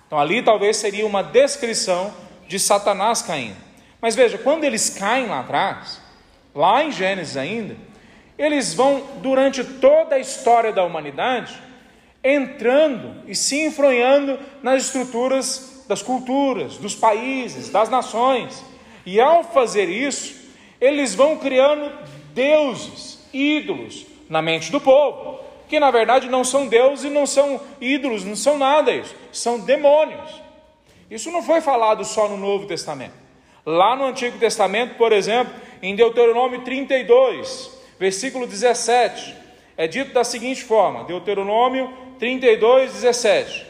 [0.07, 2.13] Então ali talvez seria uma descrição
[2.47, 3.68] de Satanás caindo.
[4.01, 6.01] Mas veja, quando eles caem lá atrás,
[6.55, 7.77] lá em Gênesis ainda,
[8.39, 11.59] eles vão, durante toda a história da humanidade,
[12.23, 18.63] entrando e se enfronhando nas estruturas das culturas, dos países, das nações.
[19.05, 20.37] E ao fazer isso,
[20.81, 21.91] eles vão criando
[22.35, 27.61] deuses, ídolos na mente do povo, que na verdade não são deuses e não são
[27.81, 30.31] ídolos, não são nada isso, são demônios.
[31.11, 33.28] Isso não foi falado só no Novo Testamento.
[33.65, 39.35] Lá no Antigo Testamento, por exemplo, em Deuteronômio 32, versículo 17,
[39.77, 43.67] é dito da seguinte forma: Deuteronômio 32, 17: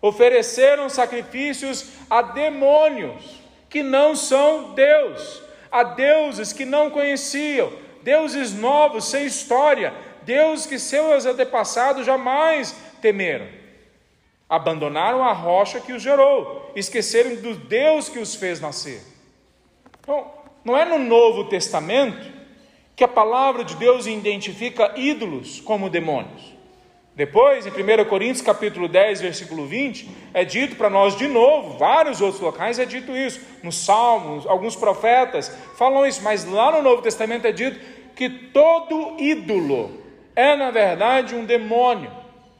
[0.00, 7.72] Ofereceram sacrifícios a demônios que não são Deus, a deuses que não conheciam,
[8.02, 13.61] deuses novos, sem história, deuses que seus antepassados jamais temeram.
[14.52, 19.00] Abandonaram a rocha que os gerou, esqueceram do Deus que os fez nascer.
[19.98, 20.30] Então,
[20.62, 22.30] não é no Novo Testamento
[22.94, 26.52] que a palavra de Deus identifica ídolos como demônios.
[27.16, 32.20] Depois, em 1 Coríntios capítulo 10, versículo 20, é dito para nós de novo, vários
[32.20, 35.48] outros locais é dito isso, nos Salmos, alguns profetas
[35.78, 37.80] falam isso, mas lá no Novo Testamento é dito
[38.14, 39.98] que todo ídolo
[40.36, 42.10] é, na verdade, um demônio.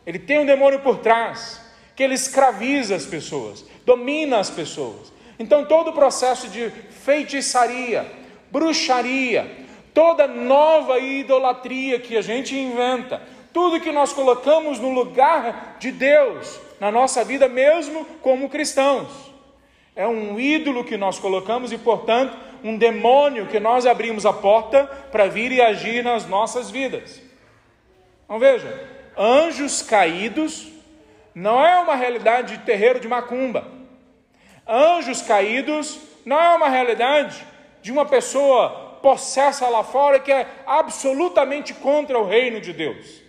[0.06, 1.61] Ele tem um demônio por trás,
[1.94, 5.12] que ele escraviza as pessoas, domina as pessoas.
[5.38, 6.70] Então, todo o processo de
[7.04, 8.06] feitiçaria,
[8.50, 9.50] bruxaria,
[9.92, 13.20] toda nova idolatria que a gente inventa,
[13.52, 19.08] tudo que nós colocamos no lugar de Deus na nossa vida, mesmo como cristãos,
[19.94, 24.84] é um ídolo que nós colocamos e, portanto, um demônio que nós abrimos a porta
[25.10, 27.20] para vir e agir nas nossas vidas.
[28.24, 30.71] Então veja, anjos caídos
[31.34, 33.66] não é uma realidade de terreiro de macumba.
[34.66, 37.44] Anjos caídos não é uma realidade
[37.80, 43.20] de uma pessoa possessa lá fora que é absolutamente contra o reino de Deus.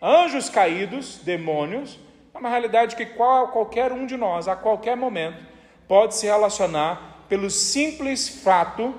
[0.00, 1.98] Anjos caídos, demônios,
[2.34, 5.44] é uma realidade que qual, qualquer um de nós, a qualquer momento,
[5.86, 8.94] pode se relacionar pelo simples fato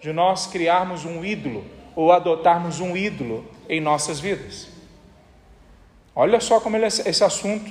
[0.00, 4.75] de nós criarmos um ídolo ou adotarmos um ídolo em nossas vidas.
[6.18, 7.70] Olha só como ele, esse assunto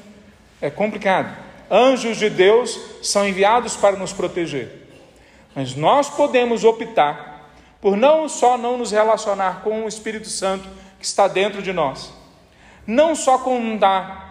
[0.61, 1.35] é complicado.
[1.69, 4.87] Anjos de Deus são enviados para nos proteger,
[5.55, 7.49] mas nós podemos optar
[7.81, 10.69] por não só não nos relacionar com o Espírito Santo
[10.99, 12.13] que está dentro de nós,
[12.85, 14.25] não só contar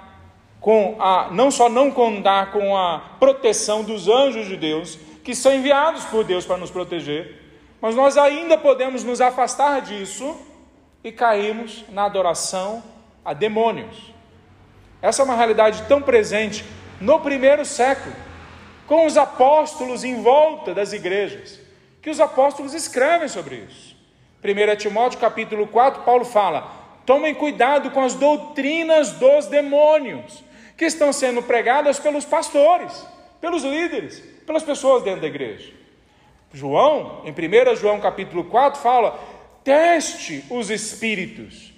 [0.60, 5.52] com a, não só não contar com a proteção dos anjos de Deus, que são
[5.52, 7.42] enviados por Deus para nos proteger,
[7.80, 10.36] mas nós ainda podemos nos afastar disso
[11.02, 12.93] e cairmos na adoração
[13.24, 14.12] a demônios.
[15.00, 16.64] Essa é uma realidade tão presente
[17.00, 18.14] no primeiro século,
[18.86, 21.60] com os apóstolos em volta das igrejas,
[22.00, 23.96] que os apóstolos escrevem sobre isso.
[24.42, 26.70] 1 Timóteo capítulo 4, Paulo fala:
[27.06, 30.44] Tomem cuidado com as doutrinas dos demônios,
[30.76, 33.06] que estão sendo pregadas pelos pastores,
[33.40, 35.72] pelos líderes, pelas pessoas dentro da igreja.
[36.52, 39.18] João, em 1 João capítulo 4, fala:
[39.64, 41.73] teste os espíritos.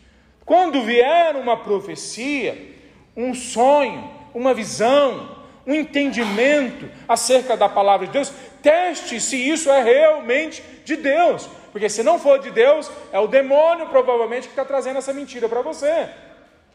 [0.47, 2.75] Quando vier uma profecia,
[3.17, 8.33] um sonho, uma visão, um entendimento acerca da palavra de Deus,
[8.63, 13.27] teste se isso é realmente de Deus, porque se não for de Deus, é o
[13.27, 16.09] demônio provavelmente que está trazendo essa mentira para você.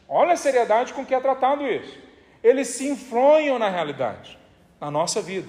[0.08, 1.98] Olha a seriedade com que é tratado isso.
[2.44, 4.38] Eles se influem na realidade,
[4.80, 5.48] na nossa vida.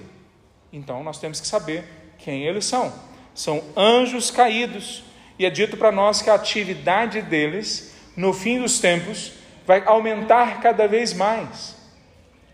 [0.71, 1.83] Então nós temos que saber
[2.17, 2.93] quem eles são.
[3.35, 5.03] São anjos caídos.
[5.37, 9.33] E é dito para nós que a atividade deles, no fim dos tempos,
[9.65, 11.75] vai aumentar cada vez mais.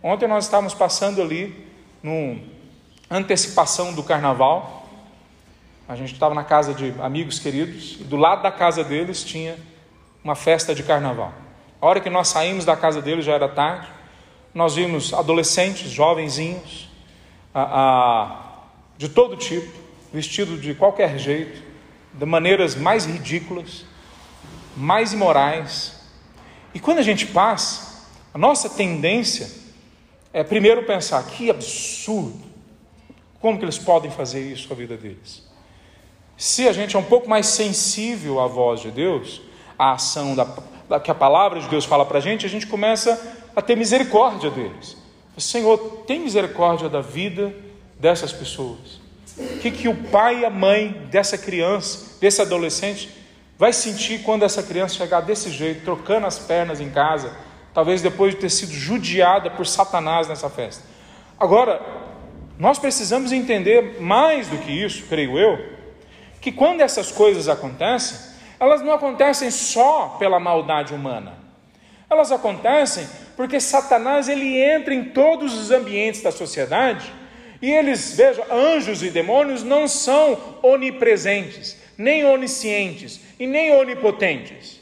[0.02, 1.68] Ontem nós estávamos passando ali,
[2.02, 2.40] numa
[3.10, 4.88] antecipação do carnaval,
[5.88, 9.58] a gente estava na casa de amigos queridos e do lado da casa deles tinha
[10.24, 11.34] uma festa de carnaval.
[11.82, 13.88] A hora que nós saímos da casa deles já era tarde.
[14.54, 16.90] Nós vimos adolescentes, jovenzinhos,
[17.54, 18.42] a, a,
[18.98, 19.72] de todo tipo,
[20.14, 21.62] vestido de qualquer jeito,
[22.14, 23.86] de maneiras mais ridículas,
[24.76, 25.94] mais imorais.
[26.74, 29.50] E quando a gente passa, a nossa tendência
[30.34, 32.50] é primeiro pensar: que absurdo!
[33.42, 35.44] Como que eles podem fazer isso com a vida deles?
[36.38, 39.42] Se a gente é um pouco mais sensível à voz de Deus,
[39.78, 40.48] à ação da,
[40.88, 43.76] da que a palavra de Deus fala para a gente, a gente começa a ter
[43.76, 44.98] misericórdia deles.
[45.38, 47.56] Senhor, tem misericórdia da vida
[47.98, 49.00] dessas pessoas.
[49.38, 53.10] O que, que o pai e a mãe dessa criança, desse adolescente,
[53.60, 57.36] vai sentir quando essa criança chegar desse jeito, trocando as pernas em casa,
[57.74, 60.82] talvez depois de ter sido judiada por Satanás nessa festa?
[61.38, 61.82] Agora,
[62.58, 65.60] nós precisamos entender mais do que isso, creio eu,
[66.40, 68.18] que quando essas coisas acontecem,
[68.58, 71.34] elas não acontecem só pela maldade humana.
[72.10, 73.06] Elas acontecem
[73.36, 77.12] porque Satanás ele entra em todos os ambientes da sociedade
[77.62, 84.80] e eles, vejam, anjos e demônios não são onipresentes, nem oniscientes e nem onipotentes.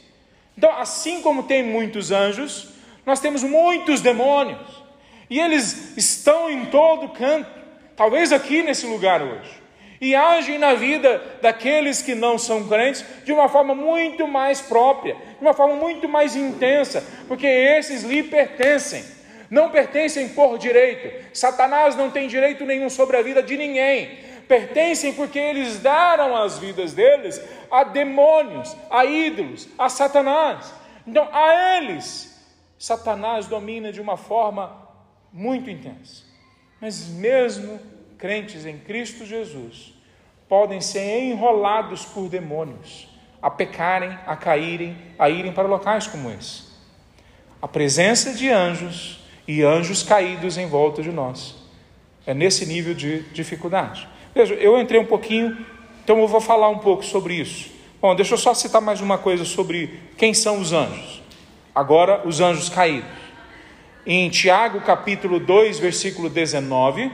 [0.56, 2.68] Então, assim como tem muitos anjos,
[3.06, 4.82] nós temos muitos demônios.
[5.30, 7.48] E eles estão em todo canto,
[7.94, 9.68] talvez aqui nesse lugar hoje
[10.00, 15.14] e agem na vida daqueles que não são crentes de uma forma muito mais própria,
[15.14, 19.04] de uma forma muito mais intensa, porque esses lhe pertencem,
[19.50, 21.26] não pertencem por direito.
[21.32, 24.18] Satanás não tem direito nenhum sobre a vida de ninguém.
[24.48, 27.40] Pertencem porque eles deram as vidas deles
[27.70, 30.72] a demônios, a ídolos, a Satanás.
[31.06, 32.42] Então, a eles,
[32.78, 34.88] Satanás domina de uma forma
[35.30, 36.24] muito intensa.
[36.80, 37.78] Mas mesmo
[38.16, 39.94] crentes em Cristo Jesus
[40.48, 43.06] podem ser enrolados por demônios,
[43.42, 46.68] a pecarem, a caírem, a irem para locais como esse.
[47.60, 51.56] A presença de anjos e anjos caídos em volta de nós.
[52.26, 54.08] É nesse nível de dificuldade.
[54.34, 55.56] Veja, eu entrei um pouquinho,
[56.04, 57.70] então eu vou falar um pouco sobre isso.
[58.00, 61.20] Bom, deixa eu só citar mais uma coisa sobre quem são os anjos.
[61.74, 63.10] Agora, os anjos caídos.
[64.06, 67.10] Em Tiago capítulo 2, versículo 19,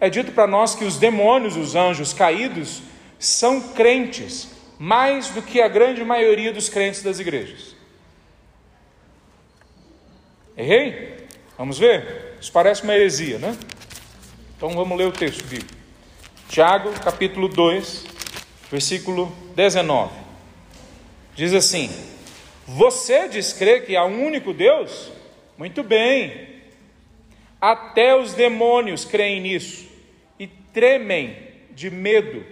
[0.00, 2.82] é dito para nós que os demônios, os anjos caídos,
[3.18, 7.76] são crentes, mais do que a grande maioria dos crentes das igrejas.
[10.56, 11.26] Errei?
[11.56, 12.36] Vamos ver?
[12.40, 13.56] Isso parece uma heresia, né?
[14.56, 15.83] Então vamos ler o texto bíblico.
[16.48, 18.06] Tiago, capítulo 2,
[18.70, 20.12] versículo 19.
[21.34, 21.90] Diz assim:
[22.66, 23.28] Você
[23.58, 25.10] crer que há um único Deus?
[25.58, 26.48] Muito bem.
[27.60, 29.88] Até os demônios creem nisso
[30.38, 31.36] e tremem
[31.70, 32.44] de medo.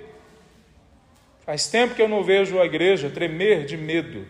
[1.45, 4.27] Faz tempo que eu não vejo a igreja tremer de medo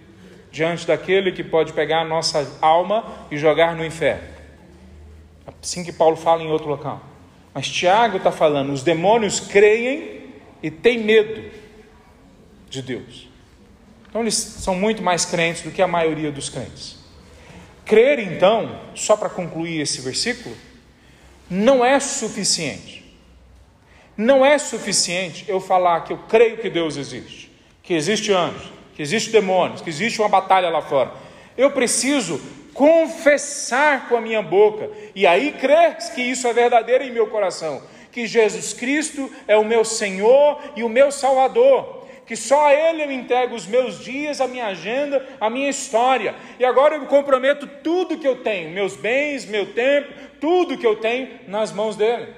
[0.50, 4.28] diante daquele que pode pegar a nossa alma e jogar no inferno.
[5.62, 7.11] Assim que Paulo fala em outro local.
[7.54, 10.22] Mas Tiago está falando: os demônios creem
[10.62, 11.50] e têm medo
[12.68, 13.28] de Deus.
[14.08, 16.96] Então eles são muito mais crentes do que a maioria dos crentes.
[17.84, 20.56] Crer, então, só para concluir esse versículo,
[21.50, 23.02] não é suficiente.
[24.16, 27.50] Não é suficiente eu falar que eu creio que Deus existe,
[27.82, 31.12] que existe anjos, que existe demônios, que existe uma batalha lá fora.
[31.56, 32.40] Eu preciso
[32.74, 37.82] confessar com a minha boca e aí crer que isso é verdadeiro em meu coração,
[38.10, 42.02] que Jesus Cristo é o meu Senhor e o meu Salvador
[42.32, 46.34] que só a Ele eu entrego os meus dias, a minha agenda, a minha história.
[46.58, 50.86] E agora eu me comprometo tudo que eu tenho, meus bens, meu tempo, tudo que
[50.86, 52.32] eu tenho nas mãos dele.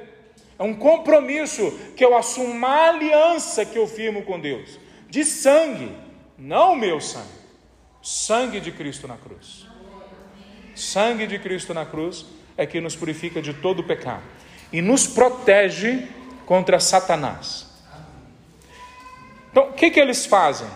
[0.59, 4.79] É um compromisso que eu assumo, uma aliança que eu firmo com Deus,
[5.09, 5.93] de sangue,
[6.39, 7.29] não o meu sangue,
[8.03, 9.64] sangue de Cristo na cruz.
[10.85, 12.27] Sangue de Cristo na cruz
[12.57, 14.23] é que nos purifica de todo o pecado
[14.73, 16.07] e nos protege
[16.47, 17.67] contra Satanás.
[19.51, 20.67] Então, o que, que eles fazem?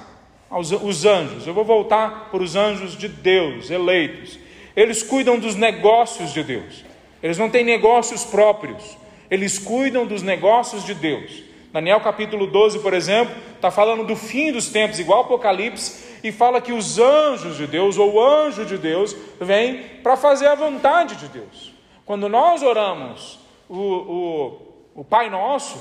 [0.50, 4.38] Os anjos, eu vou voltar para os anjos de Deus, eleitos.
[4.74, 6.84] Eles cuidam dos negócios de Deus.
[7.22, 8.96] Eles não têm negócios próprios.
[9.30, 11.42] Eles cuidam dos negócios de Deus.
[11.72, 16.60] Daniel capítulo 12, por exemplo, está falando do fim dos tempos, igual Apocalipse, e fala
[16.60, 21.16] que os anjos de Deus, ou o anjo de Deus, vem para fazer a vontade
[21.16, 21.72] de Deus.
[22.04, 23.38] Quando nós oramos
[23.68, 25.80] o, o, o Pai Nosso,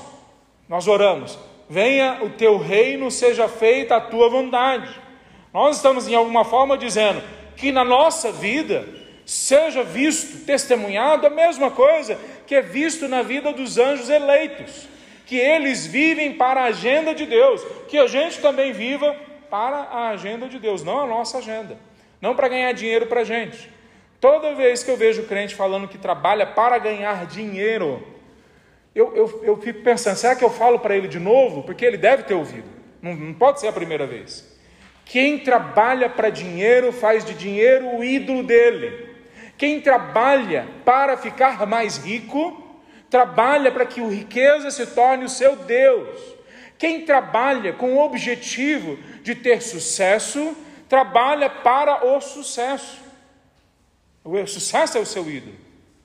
[0.68, 1.38] nós oramos,
[1.70, 4.90] venha o teu reino, seja feita a tua vontade.
[5.54, 7.22] Nós estamos, em alguma forma, dizendo
[7.56, 8.88] que na nossa vida
[9.26, 14.88] seja visto, testemunhado a mesma coisa que é visto na vida dos anjos eleitos,
[15.26, 19.16] que eles vivem para a agenda de Deus, que a gente também viva
[19.50, 21.78] para a agenda de Deus, não a nossa agenda,
[22.22, 23.70] não para ganhar dinheiro para a gente.
[24.20, 28.06] Toda vez que eu vejo crente falando que trabalha para ganhar dinheiro,
[28.95, 31.64] eu, eu, eu fico pensando, será que eu falo para ele de novo?
[31.64, 32.68] Porque ele deve ter ouvido,
[33.02, 34.58] não, não pode ser a primeira vez.
[35.06, 39.08] Quem trabalha para dinheiro faz de dinheiro o ídolo dele.
[39.58, 42.80] Quem trabalha para ficar mais rico,
[43.10, 46.37] trabalha para que o riqueza se torne o seu Deus.
[46.78, 50.55] Quem trabalha com o objetivo de ter sucesso,
[50.88, 52.99] trabalha para o sucesso.
[54.23, 55.55] O sucesso é o seu ídolo.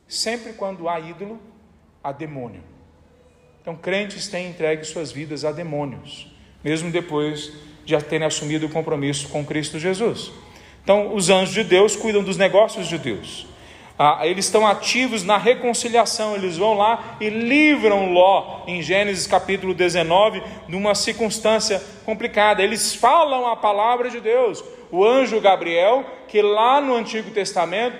[0.09, 1.41] Sempre quando há ídolo,
[2.03, 2.63] há demônio.
[3.61, 7.53] Então, crentes têm entregue suas vidas a demônios, mesmo depois
[7.85, 10.33] de terem assumido o compromisso com Cristo Jesus.
[10.83, 13.47] Então, os anjos de Deus cuidam dos negócios de Deus.
[13.99, 19.75] Ah, eles estão ativos na reconciliação, eles vão lá e livram Ló, em Gênesis capítulo
[19.75, 22.63] 19, numa circunstância complicada.
[22.63, 24.65] Eles falam a palavra de Deus.
[24.91, 27.97] O anjo Gabriel, que lá no Antigo Testamento,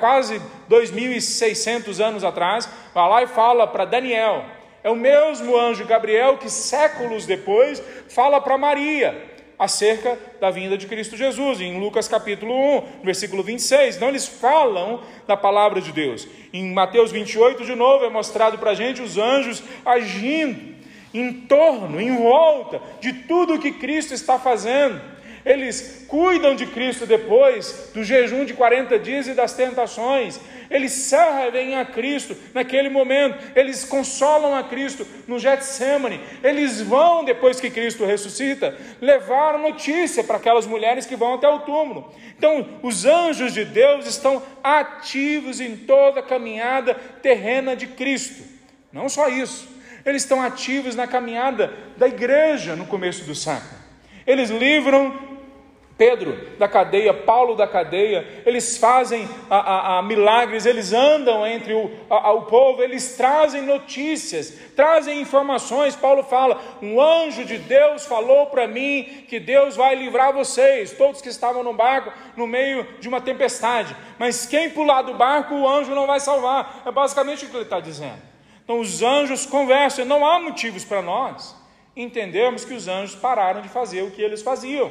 [0.00, 0.40] quase
[0.70, 4.44] 2.600 anos atrás, vai lá e fala para Daniel:
[4.82, 9.31] é o mesmo anjo Gabriel que séculos depois fala para Maria
[9.62, 13.94] acerca da vinda de Cristo Jesus, em Lucas capítulo 1, versículo 26.
[13.94, 16.26] Então eles falam da palavra de Deus.
[16.52, 20.74] Em Mateus 28, de novo, é mostrado para a gente os anjos agindo
[21.14, 25.11] em torno, em volta de tudo que Cristo está fazendo
[25.44, 30.38] eles cuidam de Cristo depois do jejum de 40 dias e das tentações,
[30.72, 37.60] eles servem a Cristo naquele momento, eles consolam a Cristo no Getsemane, eles vão, depois
[37.60, 42.12] que Cristo ressuscita, levar notícia para aquelas mulheres que vão até o túmulo.
[42.38, 48.42] Então, os anjos de Deus estão ativos em toda a caminhada terrena de Cristo.
[48.90, 49.68] Não só isso,
[50.04, 53.80] eles estão ativos na caminhada da igreja no começo do século.
[54.26, 55.31] Eles livram
[56.02, 61.72] Pedro da cadeia, Paulo da cadeia, eles fazem a, a, a milagres, eles andam entre
[61.74, 65.94] o, a, o povo, eles trazem notícias, trazem informações.
[65.94, 71.22] Paulo fala: um anjo de Deus falou para mim que Deus vai livrar vocês, todos
[71.22, 73.94] que estavam no barco, no meio de uma tempestade.
[74.18, 76.82] Mas quem pular do barco, o anjo não vai salvar.
[76.84, 78.20] É basicamente o que ele está dizendo.
[78.64, 81.54] Então os anjos conversam, não há motivos para nós
[81.94, 84.90] entendermos que os anjos pararam de fazer o que eles faziam.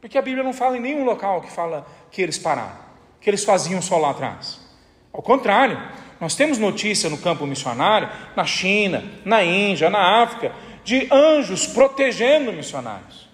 [0.00, 2.78] Porque a Bíblia não fala em nenhum local que fala que eles pararam,
[3.20, 4.60] que eles faziam só lá atrás.
[5.12, 5.78] Ao contrário,
[6.20, 10.52] Nós temos notícia no campo missionário, na China, na Índia, na África,
[10.84, 13.28] de anjos protegendo missionários.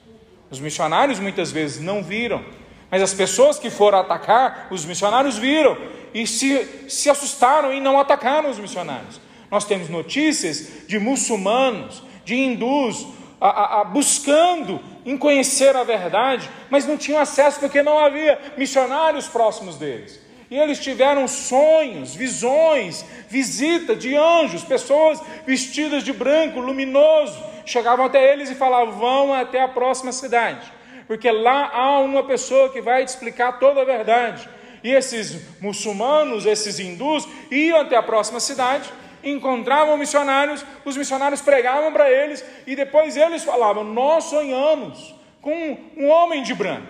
[0.48, 2.44] Os missionários muitas vezes não viram,
[2.88, 5.76] mas as pessoas que foram atacar, os missionários viram
[6.14, 9.20] e se, se assustaram e não atacaram os missionários.
[9.50, 13.04] Nós temos notícias de muçulmanos, de hindus,
[13.40, 19.28] a, a, buscando em conhecer a verdade, mas não tinham acesso porque não havia missionários
[19.28, 20.20] próximos deles.
[20.50, 28.32] E eles tiveram sonhos, visões, visita de anjos, pessoas vestidas de branco, luminoso, chegavam até
[28.32, 30.72] eles e falavam: vão até a próxima cidade,
[31.06, 34.48] porque lá há uma pessoa que vai te explicar toda a verdade.
[34.84, 38.88] E esses muçulmanos, esses hindus, iam até a próxima cidade,
[39.30, 46.08] encontravam missionários, os missionários pregavam para eles, e depois eles falavam: Nós sonhamos com um
[46.08, 46.88] homem de branco,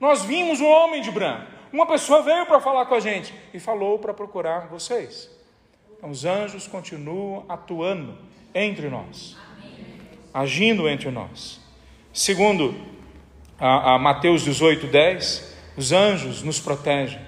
[0.00, 1.56] nós vimos um homem de branco.
[1.72, 5.30] Uma pessoa veio para falar com a gente e falou para procurar vocês.
[5.96, 8.16] Então, os anjos continuam atuando
[8.54, 9.36] entre nós,
[10.32, 11.60] agindo entre nós.
[12.12, 12.74] Segundo
[13.58, 17.20] a, a Mateus 18, 10, os anjos nos protegem.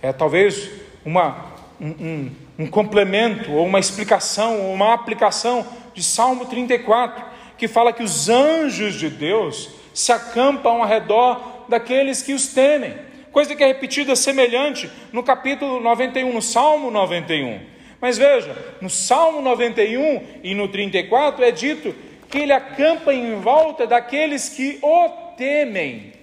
[0.00, 0.70] É talvez
[1.04, 7.24] uma, um, um, um complemento, ou uma explicação, ou uma aplicação de Salmo 34,
[7.58, 13.06] que fala que os anjos de Deus se acampam ao redor daqueles que os temem
[13.36, 17.60] coisa que é repetida semelhante no capítulo 91, no Salmo 91.
[18.00, 21.94] Mas veja, no Salmo 91 e no 34 é dito
[22.30, 26.14] que ele acampa em volta daqueles que o temem.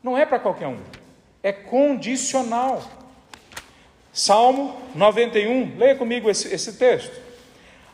[0.00, 0.78] Não é para qualquer um,
[1.42, 2.80] é condicional.
[4.18, 7.12] Salmo 91, leia comigo esse, esse texto.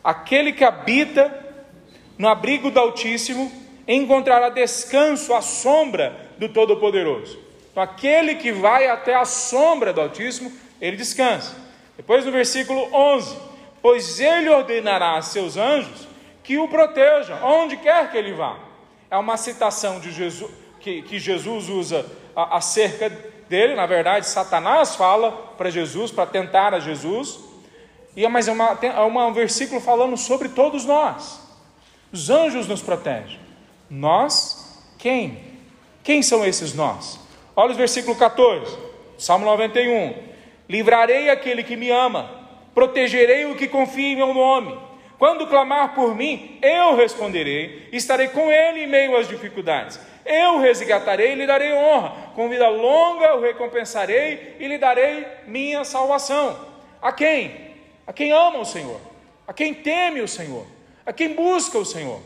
[0.03, 1.31] Aquele que habita
[2.17, 3.53] no abrigo do Altíssimo
[3.87, 7.39] encontrará descanso à sombra do Todo-Poderoso.
[7.71, 10.51] Então, aquele que vai até a sombra do Altíssimo,
[10.81, 11.55] ele descansa.
[11.95, 13.37] Depois no versículo 11:
[13.83, 16.09] Pois ele ordenará a seus anjos
[16.43, 18.59] que o protejam, onde quer que ele vá.
[19.11, 20.51] É uma citação de Jesus,
[20.81, 26.81] que, que Jesus usa acerca dele, na verdade, Satanás fala para Jesus, para tentar a
[26.81, 27.41] Jesus,
[28.17, 31.41] e é, mas é, uma, é uma, um versículo falando sobre todos nós.
[32.13, 33.41] Os anjos nos protegem.
[33.91, 35.39] Nós, quem?
[36.03, 37.19] Quem são esses nós?
[37.57, 38.77] Olha o versículo 14,
[39.19, 40.15] Salmo 91.
[40.69, 42.31] Livrarei aquele que me ama,
[42.75, 44.79] protegerei o que confia em meu nome.
[45.19, 49.99] Quando clamar por mim, eu responderei, estarei com ele em meio às dificuldades.
[50.25, 55.85] Eu resgatarei e lhe darei honra, com vida longa o recompensarei e lhe darei minha
[55.85, 56.59] salvação.
[57.01, 57.75] A quem?
[58.07, 59.01] A quem ama o Senhor,
[59.47, 60.67] a quem teme o Senhor,
[61.05, 62.21] a quem busca o Senhor.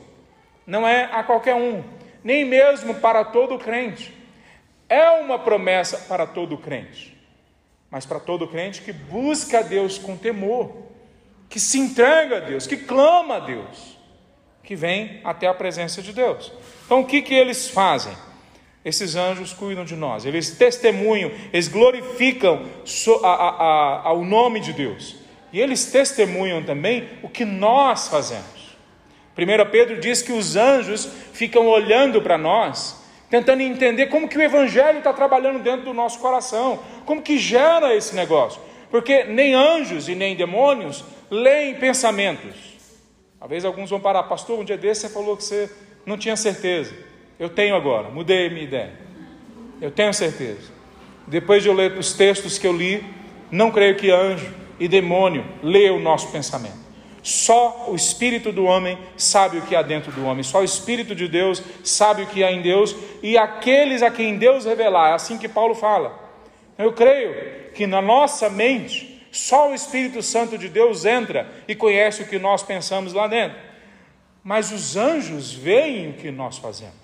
[0.67, 1.83] Não é a qualquer um,
[2.23, 4.15] nem mesmo para todo crente.
[4.89, 7.17] É uma promessa para todo crente,
[7.91, 10.89] mas para todo crente que busca a Deus com temor,
[11.49, 13.98] que se entrega a Deus, que clama a Deus,
[14.69, 16.53] que vem até a presença de Deus.
[16.85, 18.13] Então, o que, que eles fazem?
[18.85, 22.67] Esses anjos cuidam de nós, eles testemunham, eles glorificam
[24.05, 25.17] ao nome de Deus,
[25.55, 28.77] e eles testemunham também o que nós fazemos.
[29.39, 34.43] 1 Pedro diz que os anjos ficam olhando para nós, tentando entender como que o
[34.43, 38.61] Evangelho está trabalhando dentro do nosso coração, como que gera esse negócio.
[38.91, 42.68] Porque nem anjos e nem demônios leem pensamentos.
[43.39, 45.71] Talvez alguns vão parar, pastor, um dia desse você falou que você
[46.05, 46.95] não tinha certeza.
[47.39, 48.93] Eu tenho agora, mudei minha ideia.
[49.81, 50.73] Eu tenho certeza.
[51.27, 53.05] Depois de eu ler os textos que eu li,
[53.51, 56.89] não creio que anjo e demônio leia o nosso pensamento.
[57.23, 61.15] Só o espírito do homem sabe o que há dentro do homem, só o espírito
[61.15, 65.13] de Deus sabe o que há em Deus e aqueles a quem Deus revelar, é
[65.13, 66.19] assim que Paulo fala.
[66.79, 72.23] Eu creio que na nossa mente só o Espírito Santo de Deus entra e conhece
[72.23, 73.59] o que nós pensamos lá dentro.
[74.43, 76.95] Mas os anjos veem o que nós fazemos.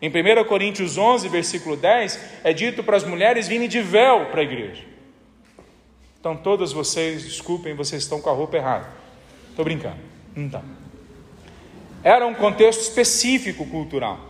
[0.00, 4.40] Em 1 Coríntios 11, versículo 10, é dito para as mulheres virem de véu para
[4.40, 4.82] a igreja.
[6.20, 8.88] Então, todas vocês, desculpem, vocês estão com a roupa errada.
[9.50, 9.98] Estou brincando.
[10.36, 10.62] Então.
[12.02, 14.20] Era um contexto específico cultural,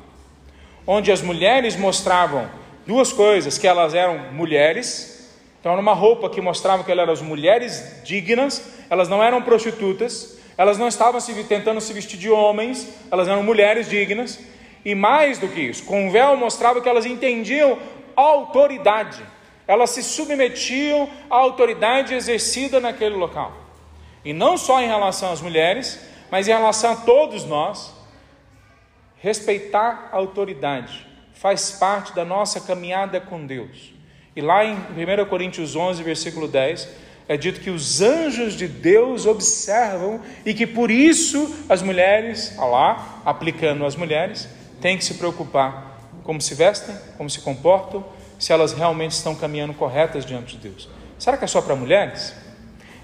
[0.86, 2.48] onde as mulheres mostravam
[2.86, 5.13] duas coisas: que elas eram mulheres,
[5.64, 10.38] então era uma roupa que mostrava que elas eram mulheres dignas, elas não eram prostitutas,
[10.58, 14.38] elas não estavam se, tentando se vestir de homens, elas eram mulheres dignas,
[14.84, 17.78] e mais do que isso, com o véu mostrava que elas entendiam
[18.14, 19.24] autoridade,
[19.66, 23.50] elas se submetiam à autoridade exercida naquele local.
[24.22, 25.98] E não só em relação às mulheres,
[26.30, 27.90] mas em relação a todos nós.
[29.16, 33.93] Respeitar a autoridade faz parte da nossa caminhada com Deus.
[34.36, 36.88] E lá em 1 Coríntios 11, versículo 10,
[37.28, 43.22] é dito que os anjos de Deus observam e que por isso as mulheres, lá,
[43.24, 44.48] aplicando as mulheres,
[44.80, 48.04] têm que se preocupar como se vestem, como se comportam,
[48.38, 50.88] se elas realmente estão caminhando corretas diante de Deus.
[51.16, 52.34] Será que é só para mulheres?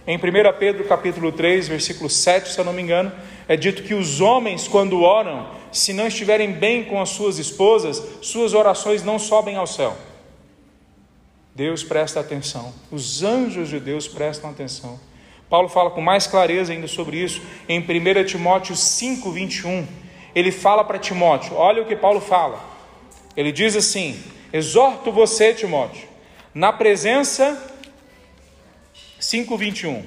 [0.07, 0.21] Em 1
[0.59, 3.13] Pedro capítulo 3, versículo 7, se eu não me engano,
[3.47, 8.03] é dito que os homens, quando oram, se não estiverem bem com as suas esposas,
[8.21, 9.97] suas orações não sobem ao céu.
[11.61, 14.99] Deus presta atenção, os anjos de Deus prestam atenção.
[15.51, 19.87] Paulo fala com mais clareza ainda sobre isso em 1 Timóteo 5, 21.
[20.35, 22.65] Ele fala para Timóteo, olha o que Paulo fala.
[23.37, 24.19] Ele diz assim:
[24.51, 26.09] Exorto você, Timóteo,
[26.55, 27.63] na presença
[29.21, 30.03] 5:21.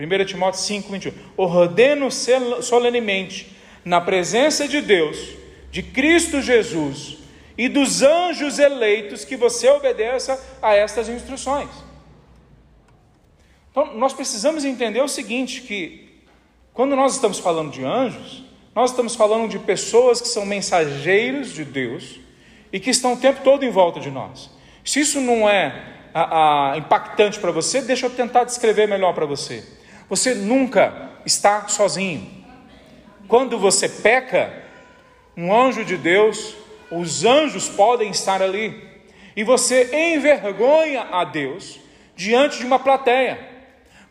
[0.00, 1.12] 1 Timóteo 5:21.
[1.36, 5.18] Ordeno solenemente na presença de Deus,
[5.70, 7.23] de Cristo Jesus
[7.56, 11.70] e dos anjos eleitos que você obedeça a estas instruções.
[13.70, 16.22] Então, nós precisamos entender o seguinte: que
[16.72, 18.44] quando nós estamos falando de anjos,
[18.74, 22.20] nós estamos falando de pessoas que são mensageiros de Deus
[22.72, 24.50] e que estão o tempo todo em volta de nós.
[24.84, 29.26] Se isso não é a, a, impactante para você, deixa eu tentar descrever melhor para
[29.26, 29.64] você.
[30.08, 32.44] Você nunca está sozinho.
[33.28, 34.62] Quando você peca,
[35.36, 36.54] um anjo de Deus
[36.98, 38.82] os anjos podem estar ali.
[39.36, 41.80] E você envergonha a Deus
[42.14, 43.38] diante de uma plateia.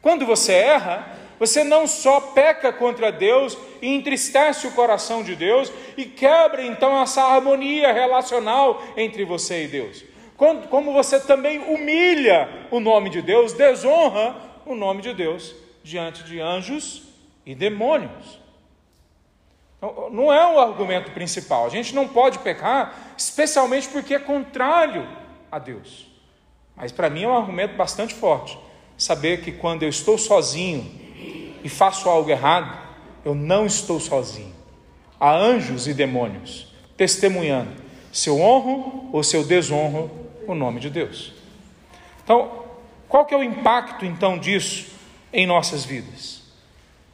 [0.02, 5.72] Quando você erra, você não só peca contra Deus e entristece o coração de Deus
[5.98, 10.04] e quebra então essa harmonia relacional entre você e Deus.
[10.70, 16.40] Como você também humilha o nome de Deus, desonra o nome de Deus diante de
[16.40, 17.04] anjos
[17.46, 18.43] e demônios.
[20.12, 21.66] Não é o argumento principal.
[21.66, 25.08] A gente não pode pecar, especialmente porque é contrário
[25.52, 26.08] a Deus.
[26.76, 28.58] Mas para mim é um argumento bastante forte.
[28.98, 30.90] Saber que quando eu estou sozinho
[31.64, 32.78] e faço algo errado,
[33.26, 34.54] eu não estou sozinho.
[35.20, 37.72] Há anjos e demônios testemunhando
[38.12, 40.10] se eu honro ou se eu desonro
[40.48, 41.34] o nome de Deus.
[42.24, 42.64] Então,
[43.10, 44.92] qual que é o impacto então disso
[45.34, 46.43] em nossas vidas?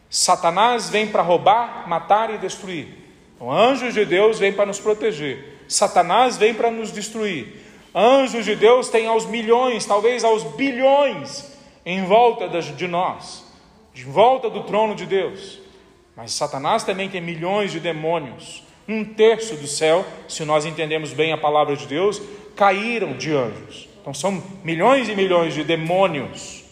[0.10, 2.88] Satanás vem para roubar, matar e destruir.
[3.36, 5.64] Então, anjos de Deus vêm para nos proteger.
[5.68, 7.64] Satanás vem para nos destruir.
[7.94, 11.52] Anjos de Deus têm aos milhões, talvez aos bilhões,
[11.86, 13.46] em volta de nós,
[13.94, 15.60] de volta do trono de Deus.
[16.16, 18.64] Mas Satanás também tem milhões de demônios.
[18.88, 22.22] Um terço do céu, se nós entendemos bem a palavra de Deus,
[22.56, 23.88] caíram de anjos.
[24.02, 26.66] Então são milhões e milhões de demônios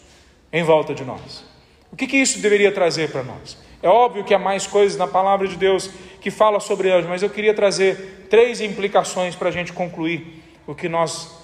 [0.52, 1.47] em volta de nós.
[1.90, 3.58] O que, que isso deveria trazer para nós?
[3.82, 7.22] É óbvio que há mais coisas na palavra de Deus que fala sobre anjos, mas
[7.22, 11.36] eu queria trazer três implicações para a gente concluir o que nós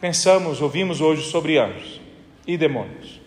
[0.00, 2.00] pensamos, ouvimos hoje sobre anjos
[2.46, 3.20] e demônios.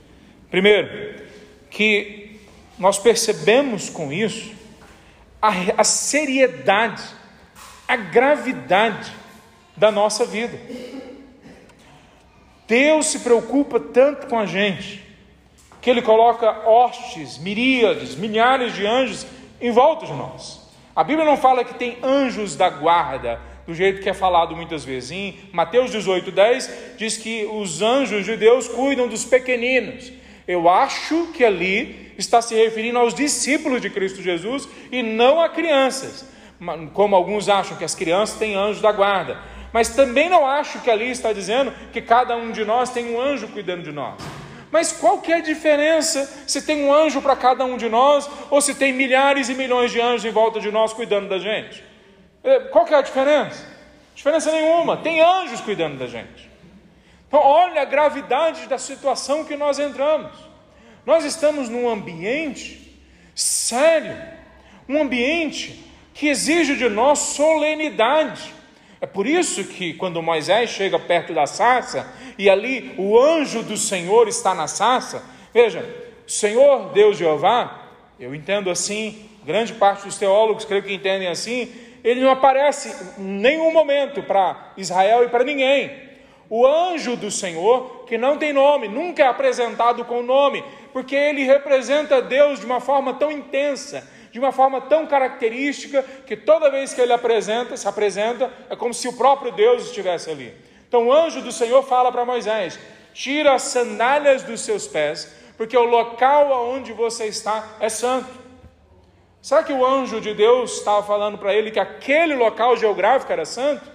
[0.49, 1.23] Primeiro,
[1.69, 2.39] que
[2.77, 4.51] nós percebemos com isso
[5.41, 7.03] a, a seriedade,
[7.87, 9.11] a gravidade
[9.77, 10.59] da nossa vida.
[12.67, 15.08] Deus se preocupa tanto com a gente
[15.81, 19.25] que ele coloca hostes, miríades, milhares de anjos
[19.61, 20.67] em volta de nós.
[20.95, 24.83] A Bíblia não fala que tem anjos da guarda, do jeito que é falado muitas
[24.83, 25.11] vezes.
[25.11, 30.11] Em Mateus 18, 10, diz que os anjos de Deus cuidam dos pequeninos.
[30.47, 35.47] Eu acho que ali está se referindo aos discípulos de Cristo Jesus e não a
[35.47, 36.27] crianças,
[36.93, 39.39] como alguns acham que as crianças têm anjos da guarda.
[39.71, 43.21] Mas também não acho que ali está dizendo que cada um de nós tem um
[43.21, 44.15] anjo cuidando de nós.
[44.71, 48.29] Mas qual que é a diferença se tem um anjo para cada um de nós
[48.49, 51.83] ou se tem milhares e milhões de anjos em volta de nós cuidando da gente?
[52.43, 53.67] É, qual que é a diferença?
[54.13, 54.97] Diferença nenhuma.
[54.97, 56.49] Tem anjos cuidando da gente.
[57.27, 60.31] Então, olha a gravidade da situação que nós entramos.
[61.05, 62.99] Nós estamos num ambiente
[63.33, 64.17] sério,
[64.87, 68.53] um ambiente que exige de nós solenidade.
[69.01, 72.05] É por isso que quando Moisés chega perto da sarça
[72.37, 75.23] e ali o anjo do Senhor está na sarça,
[75.53, 75.85] veja,
[76.27, 77.87] Senhor Deus Jeová,
[78.19, 81.71] eu entendo assim, grande parte dos teólogos creio que entendem assim,
[82.03, 86.09] ele não aparece em nenhum momento para Israel e para ninguém.
[86.49, 91.43] O anjo do Senhor, que não tem nome, nunca é apresentado com nome, porque ele
[91.43, 96.93] representa Deus de uma forma tão intensa, de uma forma tão característica que toda vez
[96.93, 100.53] que ele apresenta, se apresenta, é como se o próprio Deus estivesse ali.
[100.87, 102.79] Então o anjo do Senhor fala para Moisés:
[103.13, 108.29] tira as sandálias dos seus pés, porque o local aonde você está é santo.
[109.41, 113.45] Será que o anjo de Deus estava falando para ele que aquele local geográfico era
[113.45, 113.89] santo?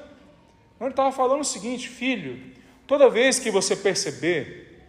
[0.80, 2.54] Não, ele estava falando o seguinte, filho,
[2.86, 4.82] Toda vez que você perceber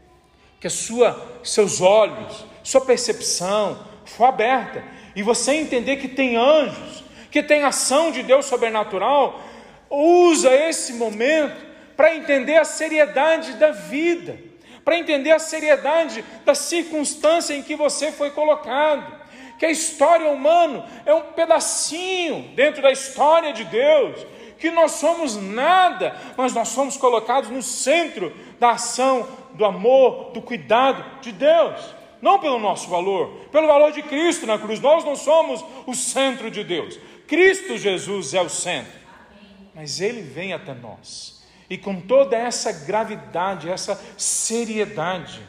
[0.60, 4.84] que sua, seus olhos, sua percepção for aberta
[5.16, 9.42] e você entender que tem anjos, que tem ação de Deus sobrenatural,
[9.90, 11.56] usa esse momento
[11.96, 14.38] para entender a seriedade da vida,
[14.84, 19.26] para entender a seriedade da circunstância em que você foi colocado.
[19.58, 24.26] Que a história humana é um pedacinho dentro da história de Deus,
[24.60, 30.42] que nós somos nada, mas nós somos colocados no centro da ação, do amor, do
[30.42, 31.96] cuidado de Deus.
[32.22, 34.80] Não pelo nosso valor, pelo valor de Cristo na cruz.
[34.80, 36.98] Nós não somos o centro de Deus.
[37.28, 39.00] Cristo Jesus é o centro.
[39.74, 41.44] Mas Ele vem até nós.
[41.70, 45.42] E com toda essa gravidade, essa seriedade,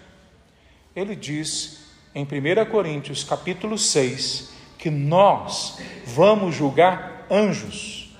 [0.94, 8.16] Ele diz em 1 Coríntios capítulo 6 que nós vamos julgar anjos.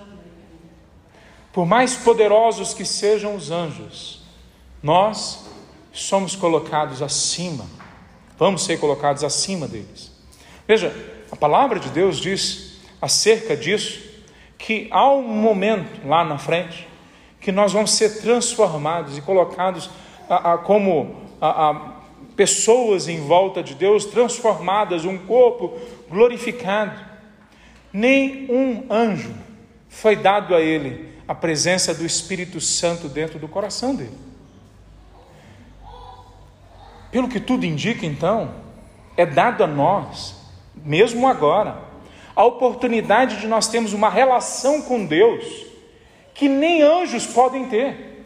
[1.52, 4.22] Por mais poderosos que sejam os anjos,
[4.82, 5.46] nós
[5.92, 7.66] somos colocados acima,
[8.38, 10.12] vamos ser colocados acima deles.
[10.66, 10.94] Veja,
[11.30, 14.00] a palavra de Deus diz acerca disso
[14.58, 16.88] que há um momento lá na frente
[17.40, 19.88] que nós vamos ser transformados e colocados
[20.28, 21.96] a, a, como a,
[22.34, 25.78] pessoas em volta de Deus, transformadas, um corpo
[26.10, 26.98] glorificado.
[27.92, 29.34] Nem um anjo
[29.88, 34.16] foi dado a ele a presença do Espírito Santo dentro do coração dele.
[37.16, 38.52] Pelo que tudo indica, então,
[39.16, 40.36] é dado a nós,
[40.84, 41.78] mesmo agora,
[42.34, 45.64] a oportunidade de nós termos uma relação com Deus
[46.34, 48.22] que nem anjos podem ter.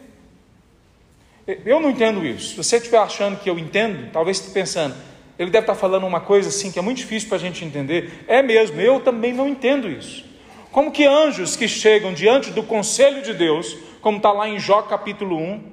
[1.65, 2.49] Eu não entendo isso.
[2.49, 4.95] Se você estiver achando que eu entendo, talvez esteja pensando,
[5.39, 8.25] ele deve estar falando uma coisa assim que é muito difícil para a gente entender.
[8.27, 10.25] É mesmo, eu também não entendo isso.
[10.69, 14.81] Como que anjos que chegam diante do conselho de Deus, como está lá em Jó
[14.81, 15.63] capítulo 1,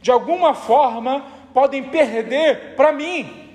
[0.00, 3.48] de alguma forma podem perder para mim,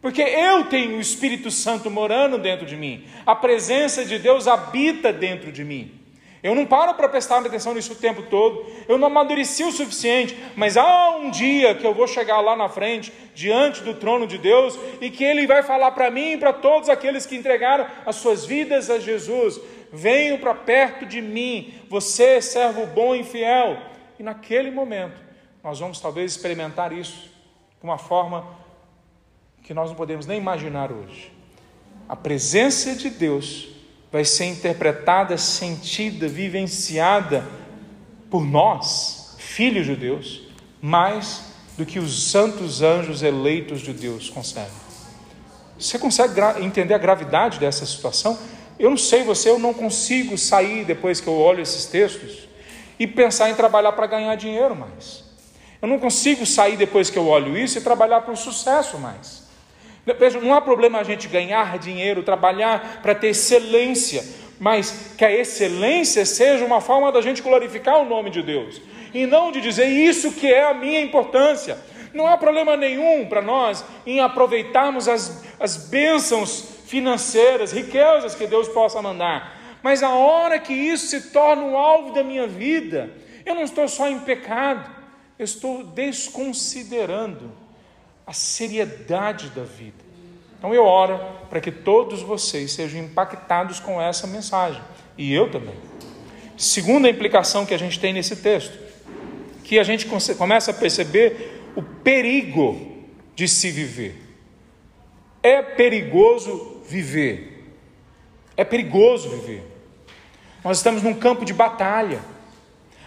[0.00, 5.12] porque eu tenho o Espírito Santo morando dentro de mim, a presença de Deus habita
[5.12, 6.00] dentro de mim.
[6.42, 10.34] Eu não paro para prestar atenção nisso o tempo todo, eu não amadureci o suficiente,
[10.56, 14.38] mas há um dia que eu vou chegar lá na frente, diante do trono de
[14.38, 18.16] Deus, e que Ele vai falar para mim e para todos aqueles que entregaram as
[18.16, 19.60] suas vidas a Jesus:
[19.92, 23.76] venham para perto de mim, você, servo bom e fiel.
[24.18, 25.20] E naquele momento,
[25.62, 27.30] nós vamos talvez experimentar isso
[27.78, 28.46] de uma forma
[29.62, 31.32] que nós não podemos nem imaginar hoje.
[32.08, 33.68] A presença de Deus
[34.10, 37.46] vai ser interpretada, sentida, vivenciada
[38.30, 40.42] por nós, filhos de Deus,
[40.80, 44.70] mais do que os santos anjos eleitos de Deus conseguem.
[45.78, 48.38] Você consegue entender a gravidade dessa situação?
[48.78, 52.48] Eu não sei você, eu não consigo sair depois que eu olho esses textos
[52.98, 55.29] e pensar em trabalhar para ganhar dinheiro mais.
[55.80, 59.48] Eu não consigo sair depois que eu olho isso e trabalhar para o sucesso mais.
[60.18, 64.24] Veja, não há problema a gente ganhar dinheiro, trabalhar para ter excelência,
[64.58, 68.80] mas que a excelência seja uma forma da gente glorificar o nome de Deus
[69.12, 71.78] e não de dizer isso que é a minha importância.
[72.12, 78.68] Não há problema nenhum para nós em aproveitarmos as, as bênçãos financeiras, riquezas que Deus
[78.68, 83.10] possa mandar, mas a hora que isso se torna o alvo da minha vida,
[83.46, 84.99] eu não estou só em pecado,
[85.40, 87.50] eu estou desconsiderando
[88.26, 90.04] a seriedade da vida.
[90.58, 91.18] Então eu oro
[91.48, 94.82] para que todos vocês sejam impactados com essa mensagem,
[95.16, 95.74] e eu também.
[96.58, 98.78] Segunda implicação que a gente tem nesse texto,
[99.64, 104.20] que a gente começa a perceber o perigo de se viver.
[105.42, 107.64] É perigoso viver.
[108.58, 109.62] É perigoso viver.
[110.62, 112.20] Nós estamos num campo de batalha.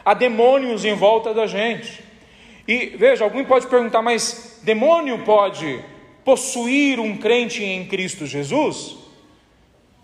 [0.03, 2.11] Há demônios em volta da gente.
[2.67, 5.83] E veja, alguém pode perguntar, mas demônio pode
[6.23, 8.97] possuir um crente em Cristo Jesus?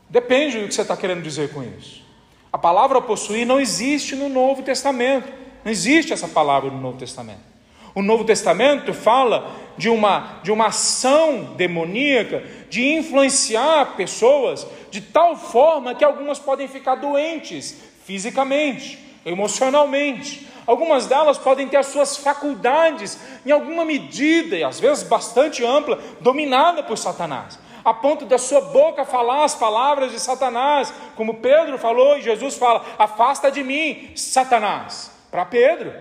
[0.09, 2.03] Depende do que você está querendo dizer com isso.
[2.51, 5.31] A palavra possuir não existe no Novo Testamento.
[5.63, 7.49] Não existe essa palavra no Novo Testamento.
[7.93, 15.35] O Novo Testamento fala de uma, de uma ação demoníaca de influenciar pessoas de tal
[15.35, 23.19] forma que algumas podem ficar doentes fisicamente, emocionalmente, Algumas delas podem ter as suas faculdades,
[23.43, 28.61] em alguma medida, e às vezes bastante ampla, dominada por Satanás, a ponto da sua
[28.61, 34.11] boca falar as palavras de Satanás, como Pedro falou e Jesus fala: Afasta de mim,
[34.15, 35.91] Satanás, para Pedro.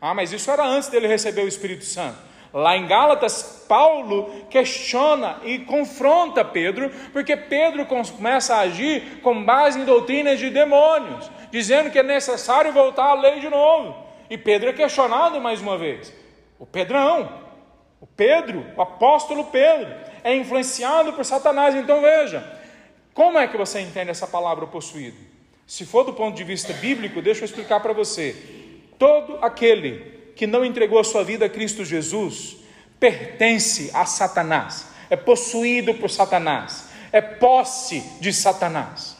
[0.00, 2.16] Ah, mas isso era antes dele receber o Espírito Santo.
[2.50, 9.78] Lá em Gálatas, Paulo questiona e confronta Pedro, porque Pedro começa a agir com base
[9.78, 14.03] em doutrinas de demônios, dizendo que é necessário voltar à lei de novo.
[14.34, 16.12] E Pedro é questionado mais uma vez.
[16.58, 17.40] O Pedrão,
[18.00, 21.72] o Pedro, o apóstolo Pedro, é influenciado por Satanás.
[21.76, 22.44] Então veja,
[23.14, 25.16] como é que você entende essa palavra possuído?
[25.68, 28.34] Se for do ponto de vista bíblico, deixa eu explicar para você.
[28.98, 32.56] Todo aquele que não entregou a sua vida a Cristo Jesus
[32.98, 39.16] pertence a Satanás, é possuído por Satanás, é posse de Satanás.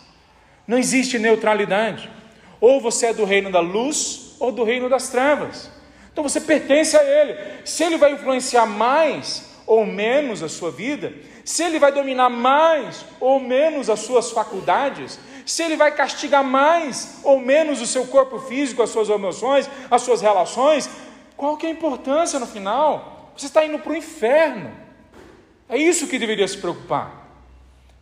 [0.66, 2.10] Não existe neutralidade.
[2.60, 5.70] Ou você é do reino da luz ou do reino das trevas.
[6.12, 7.36] Então você pertence a ele.
[7.64, 11.12] Se ele vai influenciar mais ou menos a sua vida,
[11.44, 17.20] se ele vai dominar mais ou menos as suas faculdades, se ele vai castigar mais
[17.22, 20.88] ou menos o seu corpo físico, as suas emoções, as suas relações,
[21.36, 23.32] qual que é a importância no final?
[23.36, 24.70] Você está indo para o inferno.
[25.68, 27.24] É isso que deveria se preocupar.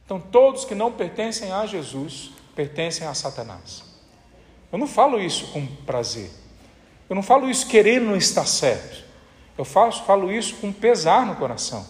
[0.05, 3.92] Então, todos que não pertencem a Jesus pertencem a Satanás.
[4.73, 6.31] Eu não falo isso com prazer.
[7.09, 9.05] Eu não falo isso querendo estar certo.
[9.59, 11.87] Eu faço, falo isso com pesar no coração.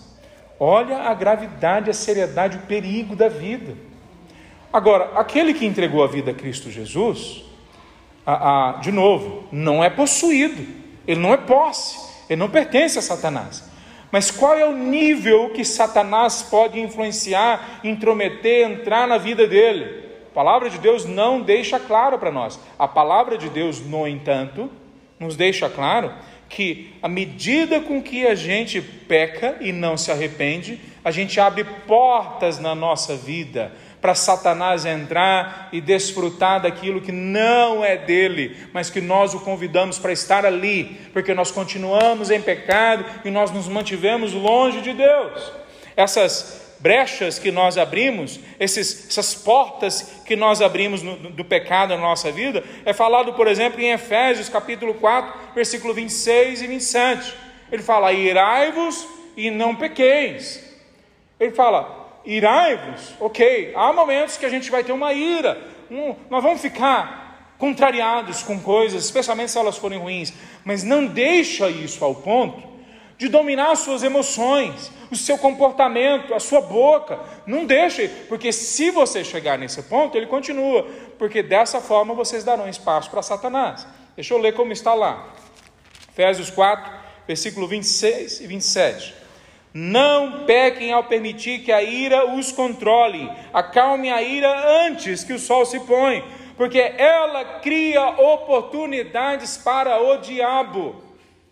[0.59, 3.77] Olha a gravidade, a seriedade, o perigo da vida.
[4.73, 7.45] Agora, aquele que entregou a vida a Cristo Jesus,
[8.27, 10.67] a, a, de novo, não é possuído,
[11.07, 13.71] ele não é posse, ele não pertence a Satanás.
[14.11, 20.02] Mas qual é o nível que Satanás pode influenciar, intrometer, entrar na vida dele?
[20.33, 22.59] A palavra de Deus não deixa claro para nós.
[22.79, 24.71] A palavra de Deus, no entanto,
[25.21, 26.11] nos deixa claro
[26.49, 31.65] que à medida com que a gente peca e não se arrepende, a gente abre
[31.87, 38.89] portas na nossa vida para Satanás entrar e desfrutar daquilo que não é dele, mas
[38.89, 43.69] que nós o convidamos para estar ali, porque nós continuamos em pecado e nós nos
[43.69, 45.53] mantivemos longe de Deus.
[45.95, 52.01] Essas brechas que nós abrimos, esses, essas portas que nós abrimos no, do pecado na
[52.01, 57.35] nossa vida, é falado, por exemplo, em Efésios capítulo 4, versículo 26 e 27.
[57.71, 59.07] Ele fala: irai-vos
[59.37, 60.61] e não pequeis.
[61.39, 66.43] Ele fala: irai-vos, ok, há momentos que a gente vai ter uma ira, um, nós
[66.43, 72.17] vamos ficar contrariados com coisas, especialmente se elas forem ruins, mas não deixa isso ao
[72.17, 72.72] ponto
[73.23, 77.21] de dominar as suas emoções, o seu comportamento, a sua boca.
[77.47, 80.85] Não deixe, porque se você chegar nesse ponto, ele continua,
[81.21, 83.87] porque dessa forma vocês darão espaço para Satanás.
[84.17, 85.33] Deixa eu ler como está lá.
[86.11, 86.93] Efésios 4,
[87.25, 89.15] versículo 26 e 27.
[89.73, 95.39] Não pequem ao permitir que a ira os controle, acalme a ira antes que o
[95.39, 96.25] sol se põe,
[96.57, 101.01] porque ela cria oportunidades para o diabo,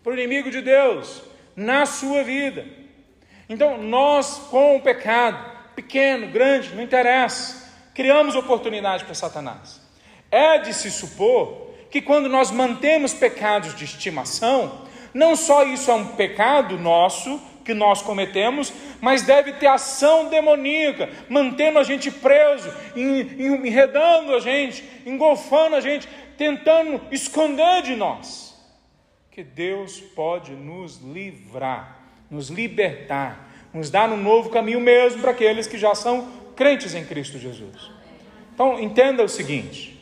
[0.03, 1.30] para o inimigo de Deus
[1.61, 2.65] na sua vida.
[3.47, 5.37] Então, nós, com o pecado,
[5.75, 9.81] pequeno, grande, não interessa, criamos oportunidade para Satanás.
[10.29, 15.93] É de se supor que quando nós mantemos pecados de estimação, não só isso é
[15.93, 22.73] um pecado nosso, que nós cometemos, mas deve ter ação demoníaca, mantendo a gente preso,
[22.95, 26.07] enredando a gente, engolfando a gente,
[26.37, 28.50] tentando esconder de nós
[29.31, 35.67] que Deus pode nos livrar, nos libertar, nos dar um novo caminho mesmo para aqueles
[35.67, 37.89] que já são crentes em Cristo Jesus.
[38.53, 39.97] Então, entenda o seguinte: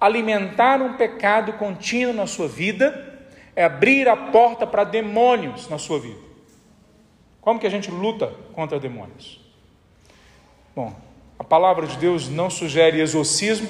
[0.00, 3.26] alimentar um pecado contínuo na sua vida
[3.56, 6.20] é abrir a porta para demônios na sua vida.
[7.40, 9.40] Como que a gente luta contra demônios?
[10.76, 10.94] Bom,
[11.36, 13.68] a palavra de Deus não sugere exorcismo,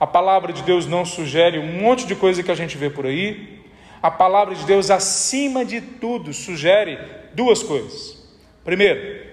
[0.00, 3.04] a palavra de Deus não sugere um monte de coisa que a gente vê por
[3.04, 3.57] aí,
[4.02, 6.98] a palavra de Deus, acima de tudo, sugere
[7.34, 8.18] duas coisas.
[8.64, 9.26] Primeiro,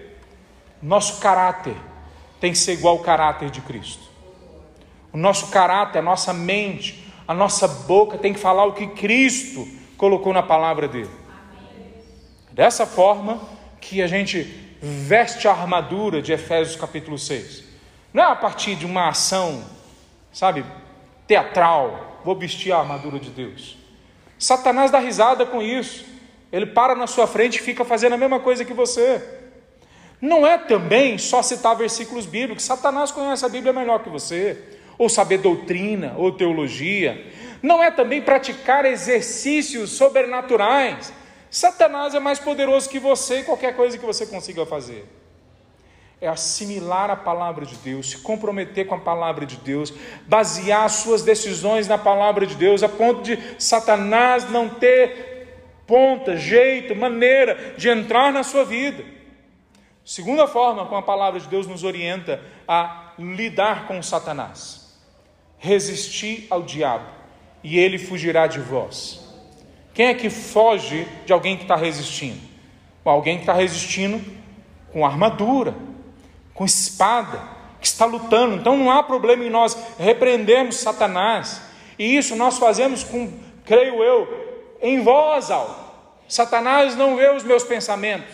[0.82, 1.76] nosso caráter
[2.40, 4.04] tem que ser igual ao caráter de Cristo.
[5.12, 9.68] O nosso caráter, a nossa mente, a nossa boca tem que falar o que Cristo
[9.98, 11.10] colocou na palavra dele.
[12.52, 13.42] Dessa forma
[13.80, 14.44] que a gente
[14.82, 17.64] veste a armadura de Efésios capítulo 6.
[18.14, 19.64] Não é a partir de uma ação,
[20.32, 20.66] sabe,
[21.28, 23.78] teatral, vou vestir a armadura de Deus.
[24.38, 26.06] Satanás dá risada com isso.
[26.52, 29.22] Ele para na sua frente e fica fazendo a mesma coisa que você.
[30.22, 32.64] Não é também só citar versículos bíblicos.
[32.64, 34.58] Satanás conhece a Bíblia melhor que você,
[34.98, 37.26] ou saber doutrina, ou teologia.
[37.62, 41.12] Não é também praticar exercícios sobrenaturais.
[41.50, 45.06] Satanás é mais poderoso que você e qualquer coisa que você consiga fazer
[46.22, 49.94] é assimilar a palavra de Deus, se comprometer com a palavra de Deus,
[50.26, 55.36] basear suas decisões na palavra de Deus, a ponto de Satanás não ter
[55.86, 59.04] ponta, jeito, maneira de entrar na sua vida.
[60.04, 65.00] Segunda forma como a palavra de Deus nos orienta a lidar com Satanás:
[65.58, 67.08] resistir ao diabo
[67.64, 69.26] e ele fugirá de vós.
[69.94, 72.40] Quem é que foge de alguém que está resistindo?
[73.04, 74.22] Alguém que está resistindo
[74.92, 75.76] com armadura,
[76.56, 77.40] com espada,
[77.80, 78.56] que está lutando.
[78.56, 81.62] Então não há problema em nós repreendermos Satanás.
[82.00, 83.32] E isso nós fazemos com,
[83.64, 85.86] creio eu, em voz alta.
[86.28, 88.34] Satanás não vê os meus pensamentos.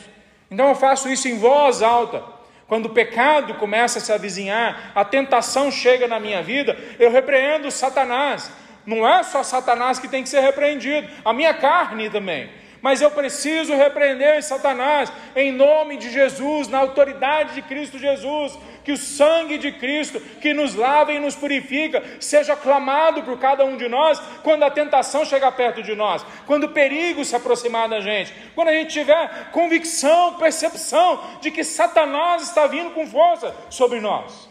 [0.50, 2.24] Então eu faço isso em voz alta.
[2.68, 7.70] Quando o pecado começa a se avizinhar, a tentação chega na minha vida, eu repreendo
[7.70, 8.50] Satanás.
[8.86, 12.50] Não é só Satanás que tem que ser repreendido, a minha carne também.
[12.82, 18.92] Mas eu preciso repreender Satanás em nome de Jesus, na autoridade de Cristo Jesus, que
[18.92, 23.78] o sangue de Cristo, que nos lava e nos purifica, seja clamado por cada um
[23.78, 28.00] de nós quando a tentação chegar perto de nós, quando o perigo se aproximar da
[28.00, 34.00] gente, quando a gente tiver convicção, percepção de que Satanás está vindo com força sobre
[34.00, 34.50] nós.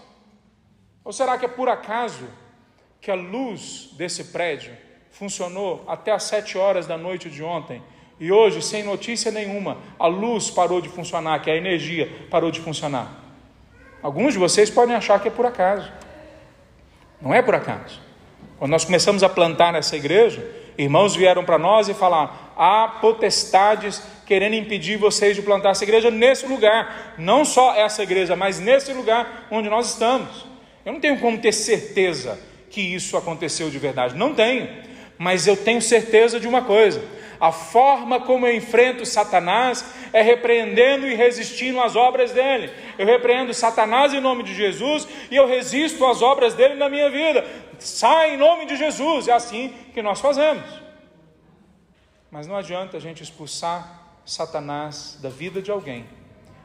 [1.05, 2.29] Ou será que é por acaso
[3.01, 4.77] que a luz desse prédio
[5.11, 7.83] funcionou até às sete horas da noite de ontem?
[8.21, 12.61] E hoje, sem notícia nenhuma, a luz parou de funcionar, que a energia parou de
[12.61, 13.11] funcionar.
[14.03, 15.91] Alguns de vocês podem achar que é por acaso.
[17.21, 17.99] Não é por acaso.
[18.59, 20.47] Quando nós começamos a plantar nessa igreja,
[20.77, 26.11] irmãos vieram para nós e falaram: há potestades querendo impedir vocês de plantar essa igreja
[26.11, 27.15] nesse lugar.
[27.17, 30.45] Não só essa igreja, mas nesse lugar onde nós estamos.
[30.85, 34.15] Eu não tenho como ter certeza que isso aconteceu de verdade.
[34.15, 34.90] Não tenho.
[35.21, 37.01] Mas eu tenho certeza de uma coisa
[37.41, 42.71] a forma como eu enfrento Satanás é repreendendo e resistindo às obras dele.
[42.99, 47.09] Eu repreendo Satanás em nome de Jesus e eu resisto às obras dele na minha
[47.09, 47.43] vida.
[47.79, 49.27] Sai em nome de Jesus.
[49.27, 50.63] É assim que nós fazemos.
[52.31, 56.05] Mas não adianta a gente expulsar Satanás da vida de alguém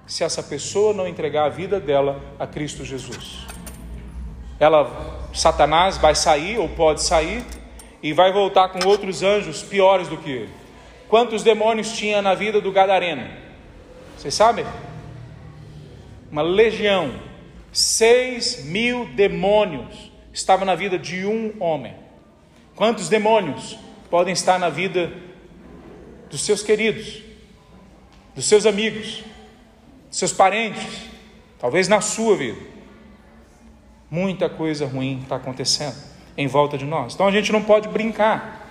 [0.06, 3.48] se essa pessoa não entregar a vida dela a Cristo Jesus.
[4.60, 7.44] Ela, Satanás vai sair ou pode sair
[8.06, 10.54] e vai voltar com outros anjos piores do que ele.
[11.10, 13.28] Quantos demônios tinha na vida do Gadareno?
[14.16, 14.64] Vocês sabem?
[16.32, 17.20] Uma legião,
[17.74, 21.96] seis mil demônios estavam na vida de um homem.
[22.76, 23.76] Quantos demônios
[24.08, 25.12] podem estar na vida
[26.30, 27.24] dos seus queridos,
[28.36, 29.24] dos seus amigos,
[30.10, 31.10] dos seus parentes,
[31.58, 32.62] talvez na sua vida?
[34.12, 37.14] Muita coisa ruim está acontecendo em volta de nós.
[37.14, 38.70] Então a gente não pode brincar.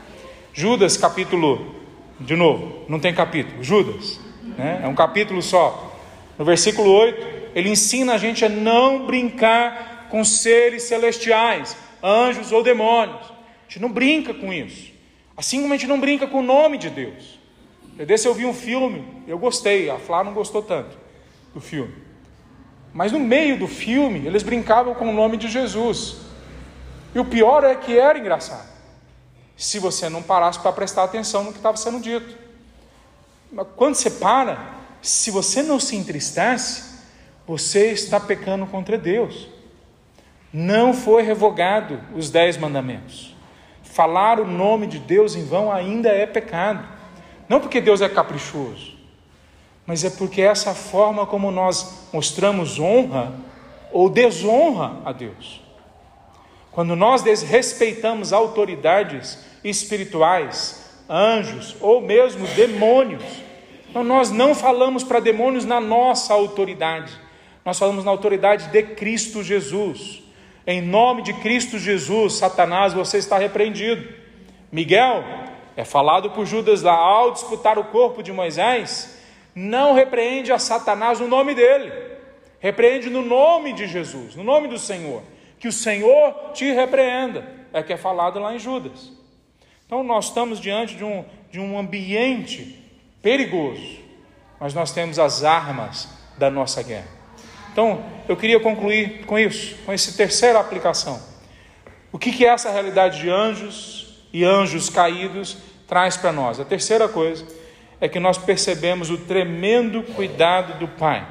[0.52, 1.74] Judas capítulo
[2.20, 3.62] de novo, não tem capítulo.
[3.62, 4.20] Judas,
[4.56, 4.80] né?
[4.84, 5.92] é um capítulo só.
[6.38, 12.62] No versículo 8, ele ensina a gente a não brincar com seres celestiais, anjos ou
[12.62, 13.20] demônios.
[13.20, 14.92] A gente não brinca com isso.
[15.36, 17.38] Assim como a gente não brinca com o nome de Deus.
[17.98, 20.96] Eu desse eu vi um filme, eu gostei, a Flá não gostou tanto
[21.52, 21.94] do filme.
[22.92, 26.23] Mas no meio do filme, eles brincavam com o nome de Jesus.
[27.14, 28.74] E o pior é que era engraçado
[29.56, 32.36] se você não parasse para prestar atenção no que estava sendo dito.
[33.52, 36.94] Mas quando você para, se você não se entristece,
[37.46, 39.48] você está pecando contra Deus.
[40.52, 43.34] Não foi revogado os dez mandamentos.
[43.82, 46.84] Falar o nome de Deus em vão ainda é pecado.
[47.48, 48.94] Não porque Deus é caprichoso,
[49.86, 53.34] mas é porque essa forma como nós mostramos honra
[53.92, 55.63] ou desonra a Deus.
[56.74, 63.22] Quando nós desrespeitamos autoridades espirituais, anjos ou mesmo demônios,
[63.88, 67.12] então nós não falamos para demônios na nossa autoridade,
[67.64, 70.24] nós falamos na autoridade de Cristo Jesus.
[70.66, 74.12] Em nome de Cristo Jesus, Satanás, você está repreendido.
[74.72, 75.22] Miguel
[75.76, 79.16] é falado por Judas lá ao disputar o corpo de Moisés,
[79.54, 81.92] não repreende a Satanás no nome dele,
[82.58, 85.22] repreende no nome de Jesus, no nome do Senhor
[85.64, 87.42] que o Senhor te repreenda,
[87.72, 89.10] é que é falado lá em Judas.
[89.86, 92.84] Então nós estamos diante de um, de um ambiente
[93.22, 93.98] perigoso,
[94.60, 97.08] mas nós temos as armas da nossa guerra.
[97.72, 101.18] Então eu queria concluir com isso, com essa terceira aplicação.
[102.12, 105.56] O que, que essa realidade de anjos e anjos caídos
[105.88, 106.60] traz para nós?
[106.60, 107.46] A terceira coisa
[108.02, 111.26] é que nós percebemos o tremendo cuidado do Pai.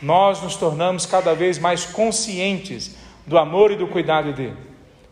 [0.00, 4.56] Nós nos tornamos cada vez mais conscientes do amor e do cuidado dele.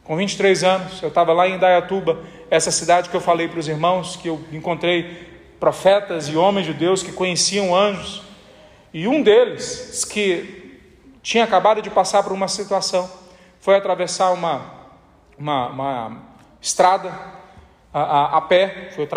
[0.05, 2.19] Com 23 anos, eu estava lá em Indaiatuba,
[2.51, 5.31] essa cidade que eu falei para os irmãos, que eu encontrei
[5.61, 8.23] profetas e homens de Deus que conheciam anjos,
[8.93, 10.81] e um deles, que
[11.23, 13.09] tinha acabado de passar por uma situação,
[13.61, 14.61] foi atravessar uma,
[15.39, 16.23] uma, uma
[16.61, 17.11] estrada
[17.95, 19.09] a, a, a, pé, foi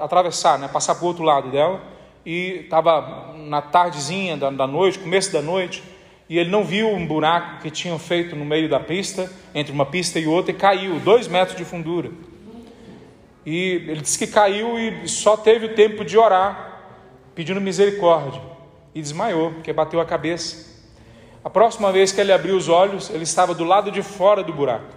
[0.00, 1.80] atravessar, né, passar para o outro lado dela,
[2.24, 5.82] e estava na tardezinha da, da noite, começo da noite,
[6.30, 9.84] e ele não viu um buraco que tinham feito no meio da pista, entre uma
[9.84, 12.12] pista e outra, e caiu, dois metros de fundura.
[13.44, 16.82] E ele disse que caiu e só teve o tempo de orar,
[17.34, 18.40] pedindo misericórdia.
[18.94, 20.70] E desmaiou, porque bateu a cabeça.
[21.42, 24.52] A próxima vez que ele abriu os olhos, ele estava do lado de fora do
[24.52, 24.94] buraco.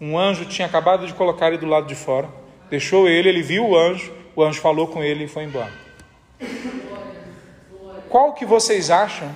[0.00, 2.28] Um anjo tinha acabado de colocar ele do lado de fora,
[2.68, 5.72] deixou ele, ele viu o anjo, o anjo falou com ele e foi embora.
[8.08, 9.32] Qual que vocês acham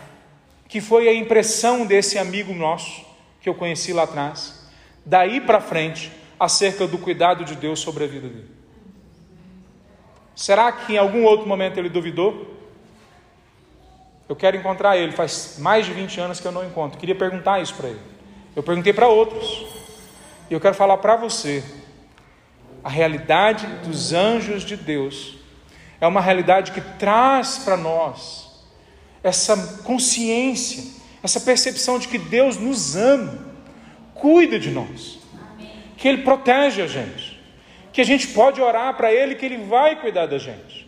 [0.73, 3.05] que foi a impressão desse amigo nosso
[3.43, 4.67] que eu conheci lá atrás,
[5.05, 8.51] daí para frente, acerca do cuidado de Deus sobre a vida dele?
[10.35, 12.57] Será que em algum outro momento ele duvidou?
[14.27, 16.99] Eu quero encontrar ele, faz mais de 20 anos que eu não encontro.
[16.99, 18.01] Queria perguntar isso para ele.
[18.57, 19.67] Eu perguntei para outros.
[20.49, 21.63] E eu quero falar para você.
[22.83, 25.37] A realidade dos anjos de Deus
[26.01, 28.52] é uma realidade que traz para nós
[29.23, 30.85] essa consciência,
[31.23, 33.39] essa percepção de que Deus nos ama,
[34.15, 35.19] cuida de nós,
[35.97, 37.41] que Ele protege a gente,
[37.93, 40.83] que a gente pode orar para Ele, que Ele vai cuidar da gente.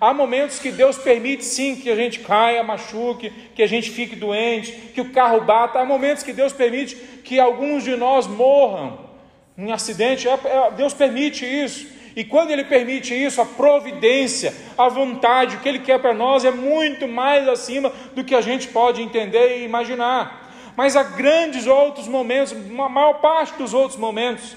[0.00, 4.14] Há momentos que Deus permite sim que a gente caia, machuque, que a gente fique
[4.14, 5.80] doente, que o carro bata.
[5.80, 6.94] Há momentos que Deus permite
[7.24, 9.08] que alguns de nós morram
[9.56, 10.28] em acidente.
[10.28, 11.88] É, é, Deus permite isso.
[12.18, 16.44] E quando Ele permite isso, a providência, a vontade, o que Ele quer para nós
[16.44, 20.50] é muito mais acima do que a gente pode entender e imaginar.
[20.76, 24.56] Mas há grandes outros momentos, uma maior parte dos outros momentos,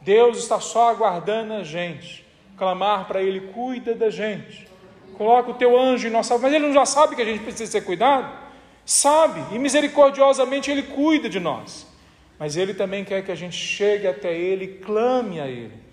[0.00, 2.24] Deus está só aguardando a gente,
[2.56, 4.66] clamar para Ele, cuida da gente,
[5.18, 7.70] coloca o teu anjo em nossa mas Ele não já sabe que a gente precisa
[7.70, 8.32] ser cuidado?
[8.82, 11.86] Sabe, e misericordiosamente Ele cuida de nós,
[12.38, 15.83] mas Ele também quer que a gente chegue até Ele e clame a Ele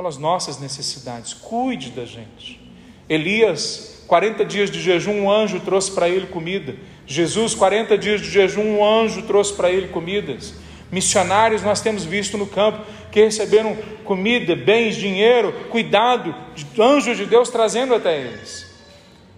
[0.00, 1.34] pelas nossas necessidades.
[1.34, 2.58] Cuide da gente.
[3.06, 6.74] Elias, 40 dias de jejum, um anjo trouxe para ele comida.
[7.06, 10.54] Jesus, 40 dias de jejum, um anjo trouxe para ele comidas.
[10.90, 12.82] Missionários nós temos visto no campo
[13.12, 16.34] que receberam comida, bens, dinheiro, cuidado
[16.78, 18.70] anjos de Deus trazendo até eles.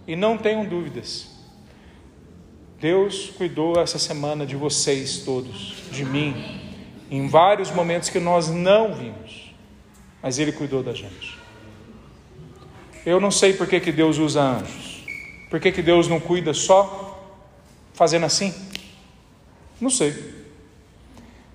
[0.06, 1.28] E não tenham dúvidas.
[2.80, 6.60] Deus cuidou essa semana de vocês todos, de mim,
[7.10, 9.41] em vários momentos que nós não vimos
[10.22, 11.36] mas Ele cuidou da gente.
[13.04, 15.04] Eu não sei por que, que Deus usa anjos.
[15.50, 17.36] Por que, que Deus não cuida só
[17.92, 18.54] fazendo assim?
[19.80, 20.14] Não sei.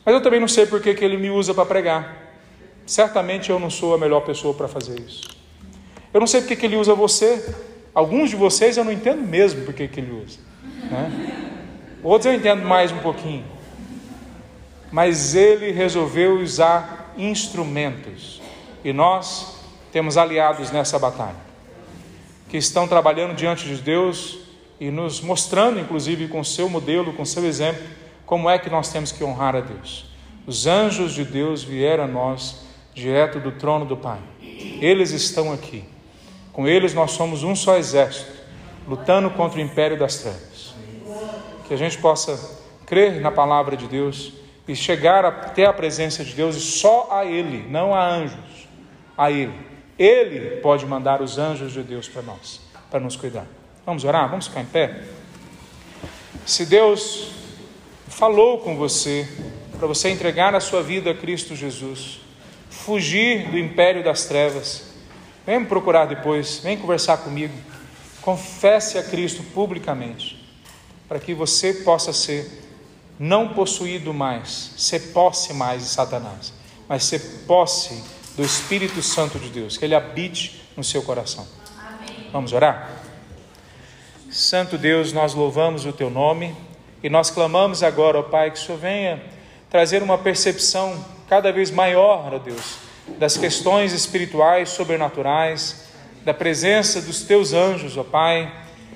[0.05, 2.35] Mas eu também não sei por que, que Ele me usa para pregar.
[2.85, 5.29] Certamente eu não sou a melhor pessoa para fazer isso.
[6.13, 7.55] Eu não sei por que, que Ele usa você.
[7.93, 10.39] Alguns de vocês eu não entendo mesmo por que, que Ele usa.
[10.91, 11.55] Né?
[12.03, 13.45] Outros eu entendo mais um pouquinho.
[14.91, 18.41] Mas Ele resolveu usar instrumentos
[18.83, 19.57] e nós
[19.91, 21.35] temos aliados nessa batalha,
[22.49, 24.39] que estão trabalhando diante de Deus
[24.79, 27.83] e nos mostrando, inclusive, com seu modelo, com seu exemplo,
[28.25, 30.05] como é que nós temos que honrar a Deus.
[30.45, 32.63] Os anjos de Deus vieram a nós
[32.93, 34.19] direto do trono do Pai.
[34.39, 35.83] Eles estão aqui.
[36.53, 38.31] Com eles nós somos um só exército,
[38.87, 40.73] lutando contra o império das trevas.
[41.67, 44.33] Que a gente possa crer na palavra de Deus
[44.67, 48.46] e chegar até a presença de Deus e só a Ele, não a anjos
[49.17, 49.53] a Ele.
[49.97, 52.61] Ele pode mandar os anjos de Deus para nós,
[52.91, 53.47] para nos cuidar.
[53.85, 54.29] Vamos orar?
[54.29, 55.03] Vamos ficar em pé?
[56.45, 57.31] Se Deus
[58.07, 59.27] falou com você,
[59.77, 62.19] para você entregar a sua vida a Cristo Jesus,
[62.69, 64.83] fugir do império das trevas,
[65.45, 67.53] vem me procurar depois, vem conversar comigo,
[68.21, 70.43] confesse a Cristo publicamente,
[71.07, 72.63] para que você possa ser
[73.19, 76.53] não possuído mais, ser posse mais de Satanás,
[76.87, 78.03] mas ser posse
[78.37, 81.47] do Espírito Santo de Deus, que ele habite no seu coração.
[81.75, 82.29] Amém.
[82.31, 83.01] Vamos orar?
[84.29, 86.55] Santo Deus, nós louvamos o teu nome
[87.01, 89.23] e nós clamamos agora, ó Pai, que o Senhor venha
[89.71, 92.75] trazer uma percepção cada vez maior, ó Deus,
[93.17, 95.87] das questões espirituais, sobrenaturais,
[96.23, 98.53] da presença dos teus anjos, ó Pai,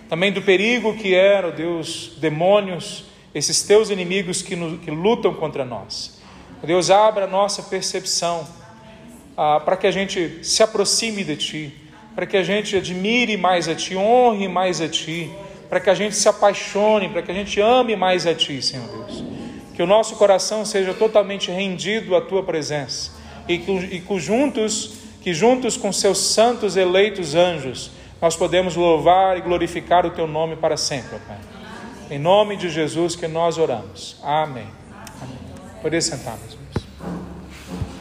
[0.08, 5.34] também do perigo que era, ó Deus, demônios, esses teus inimigos que, no, que lutam
[5.34, 6.22] contra nós.
[6.64, 8.61] Deus, abra a nossa percepção
[9.38, 11.74] ah, para que a gente se aproxime de Ti,
[12.16, 15.30] para que a gente admire mais a Ti, honre mais a Ti,
[15.70, 18.88] para que a gente se apaixone, para que a gente ame mais a Ti, Senhor
[18.88, 19.24] Deus.
[19.74, 23.12] Que o nosso coração seja totalmente rendido à Tua presença
[23.48, 27.92] e que, e que juntos, que juntos com Seus santos eleitos anjos,
[28.22, 31.38] nós podemos louvar e glorificar o Teu nome para sempre, Pai.
[32.10, 34.18] Em nome de Jesus que nós oramos.
[34.22, 34.68] Amém.
[35.22, 35.38] Amém.
[35.82, 36.61] Poder sentar, meus.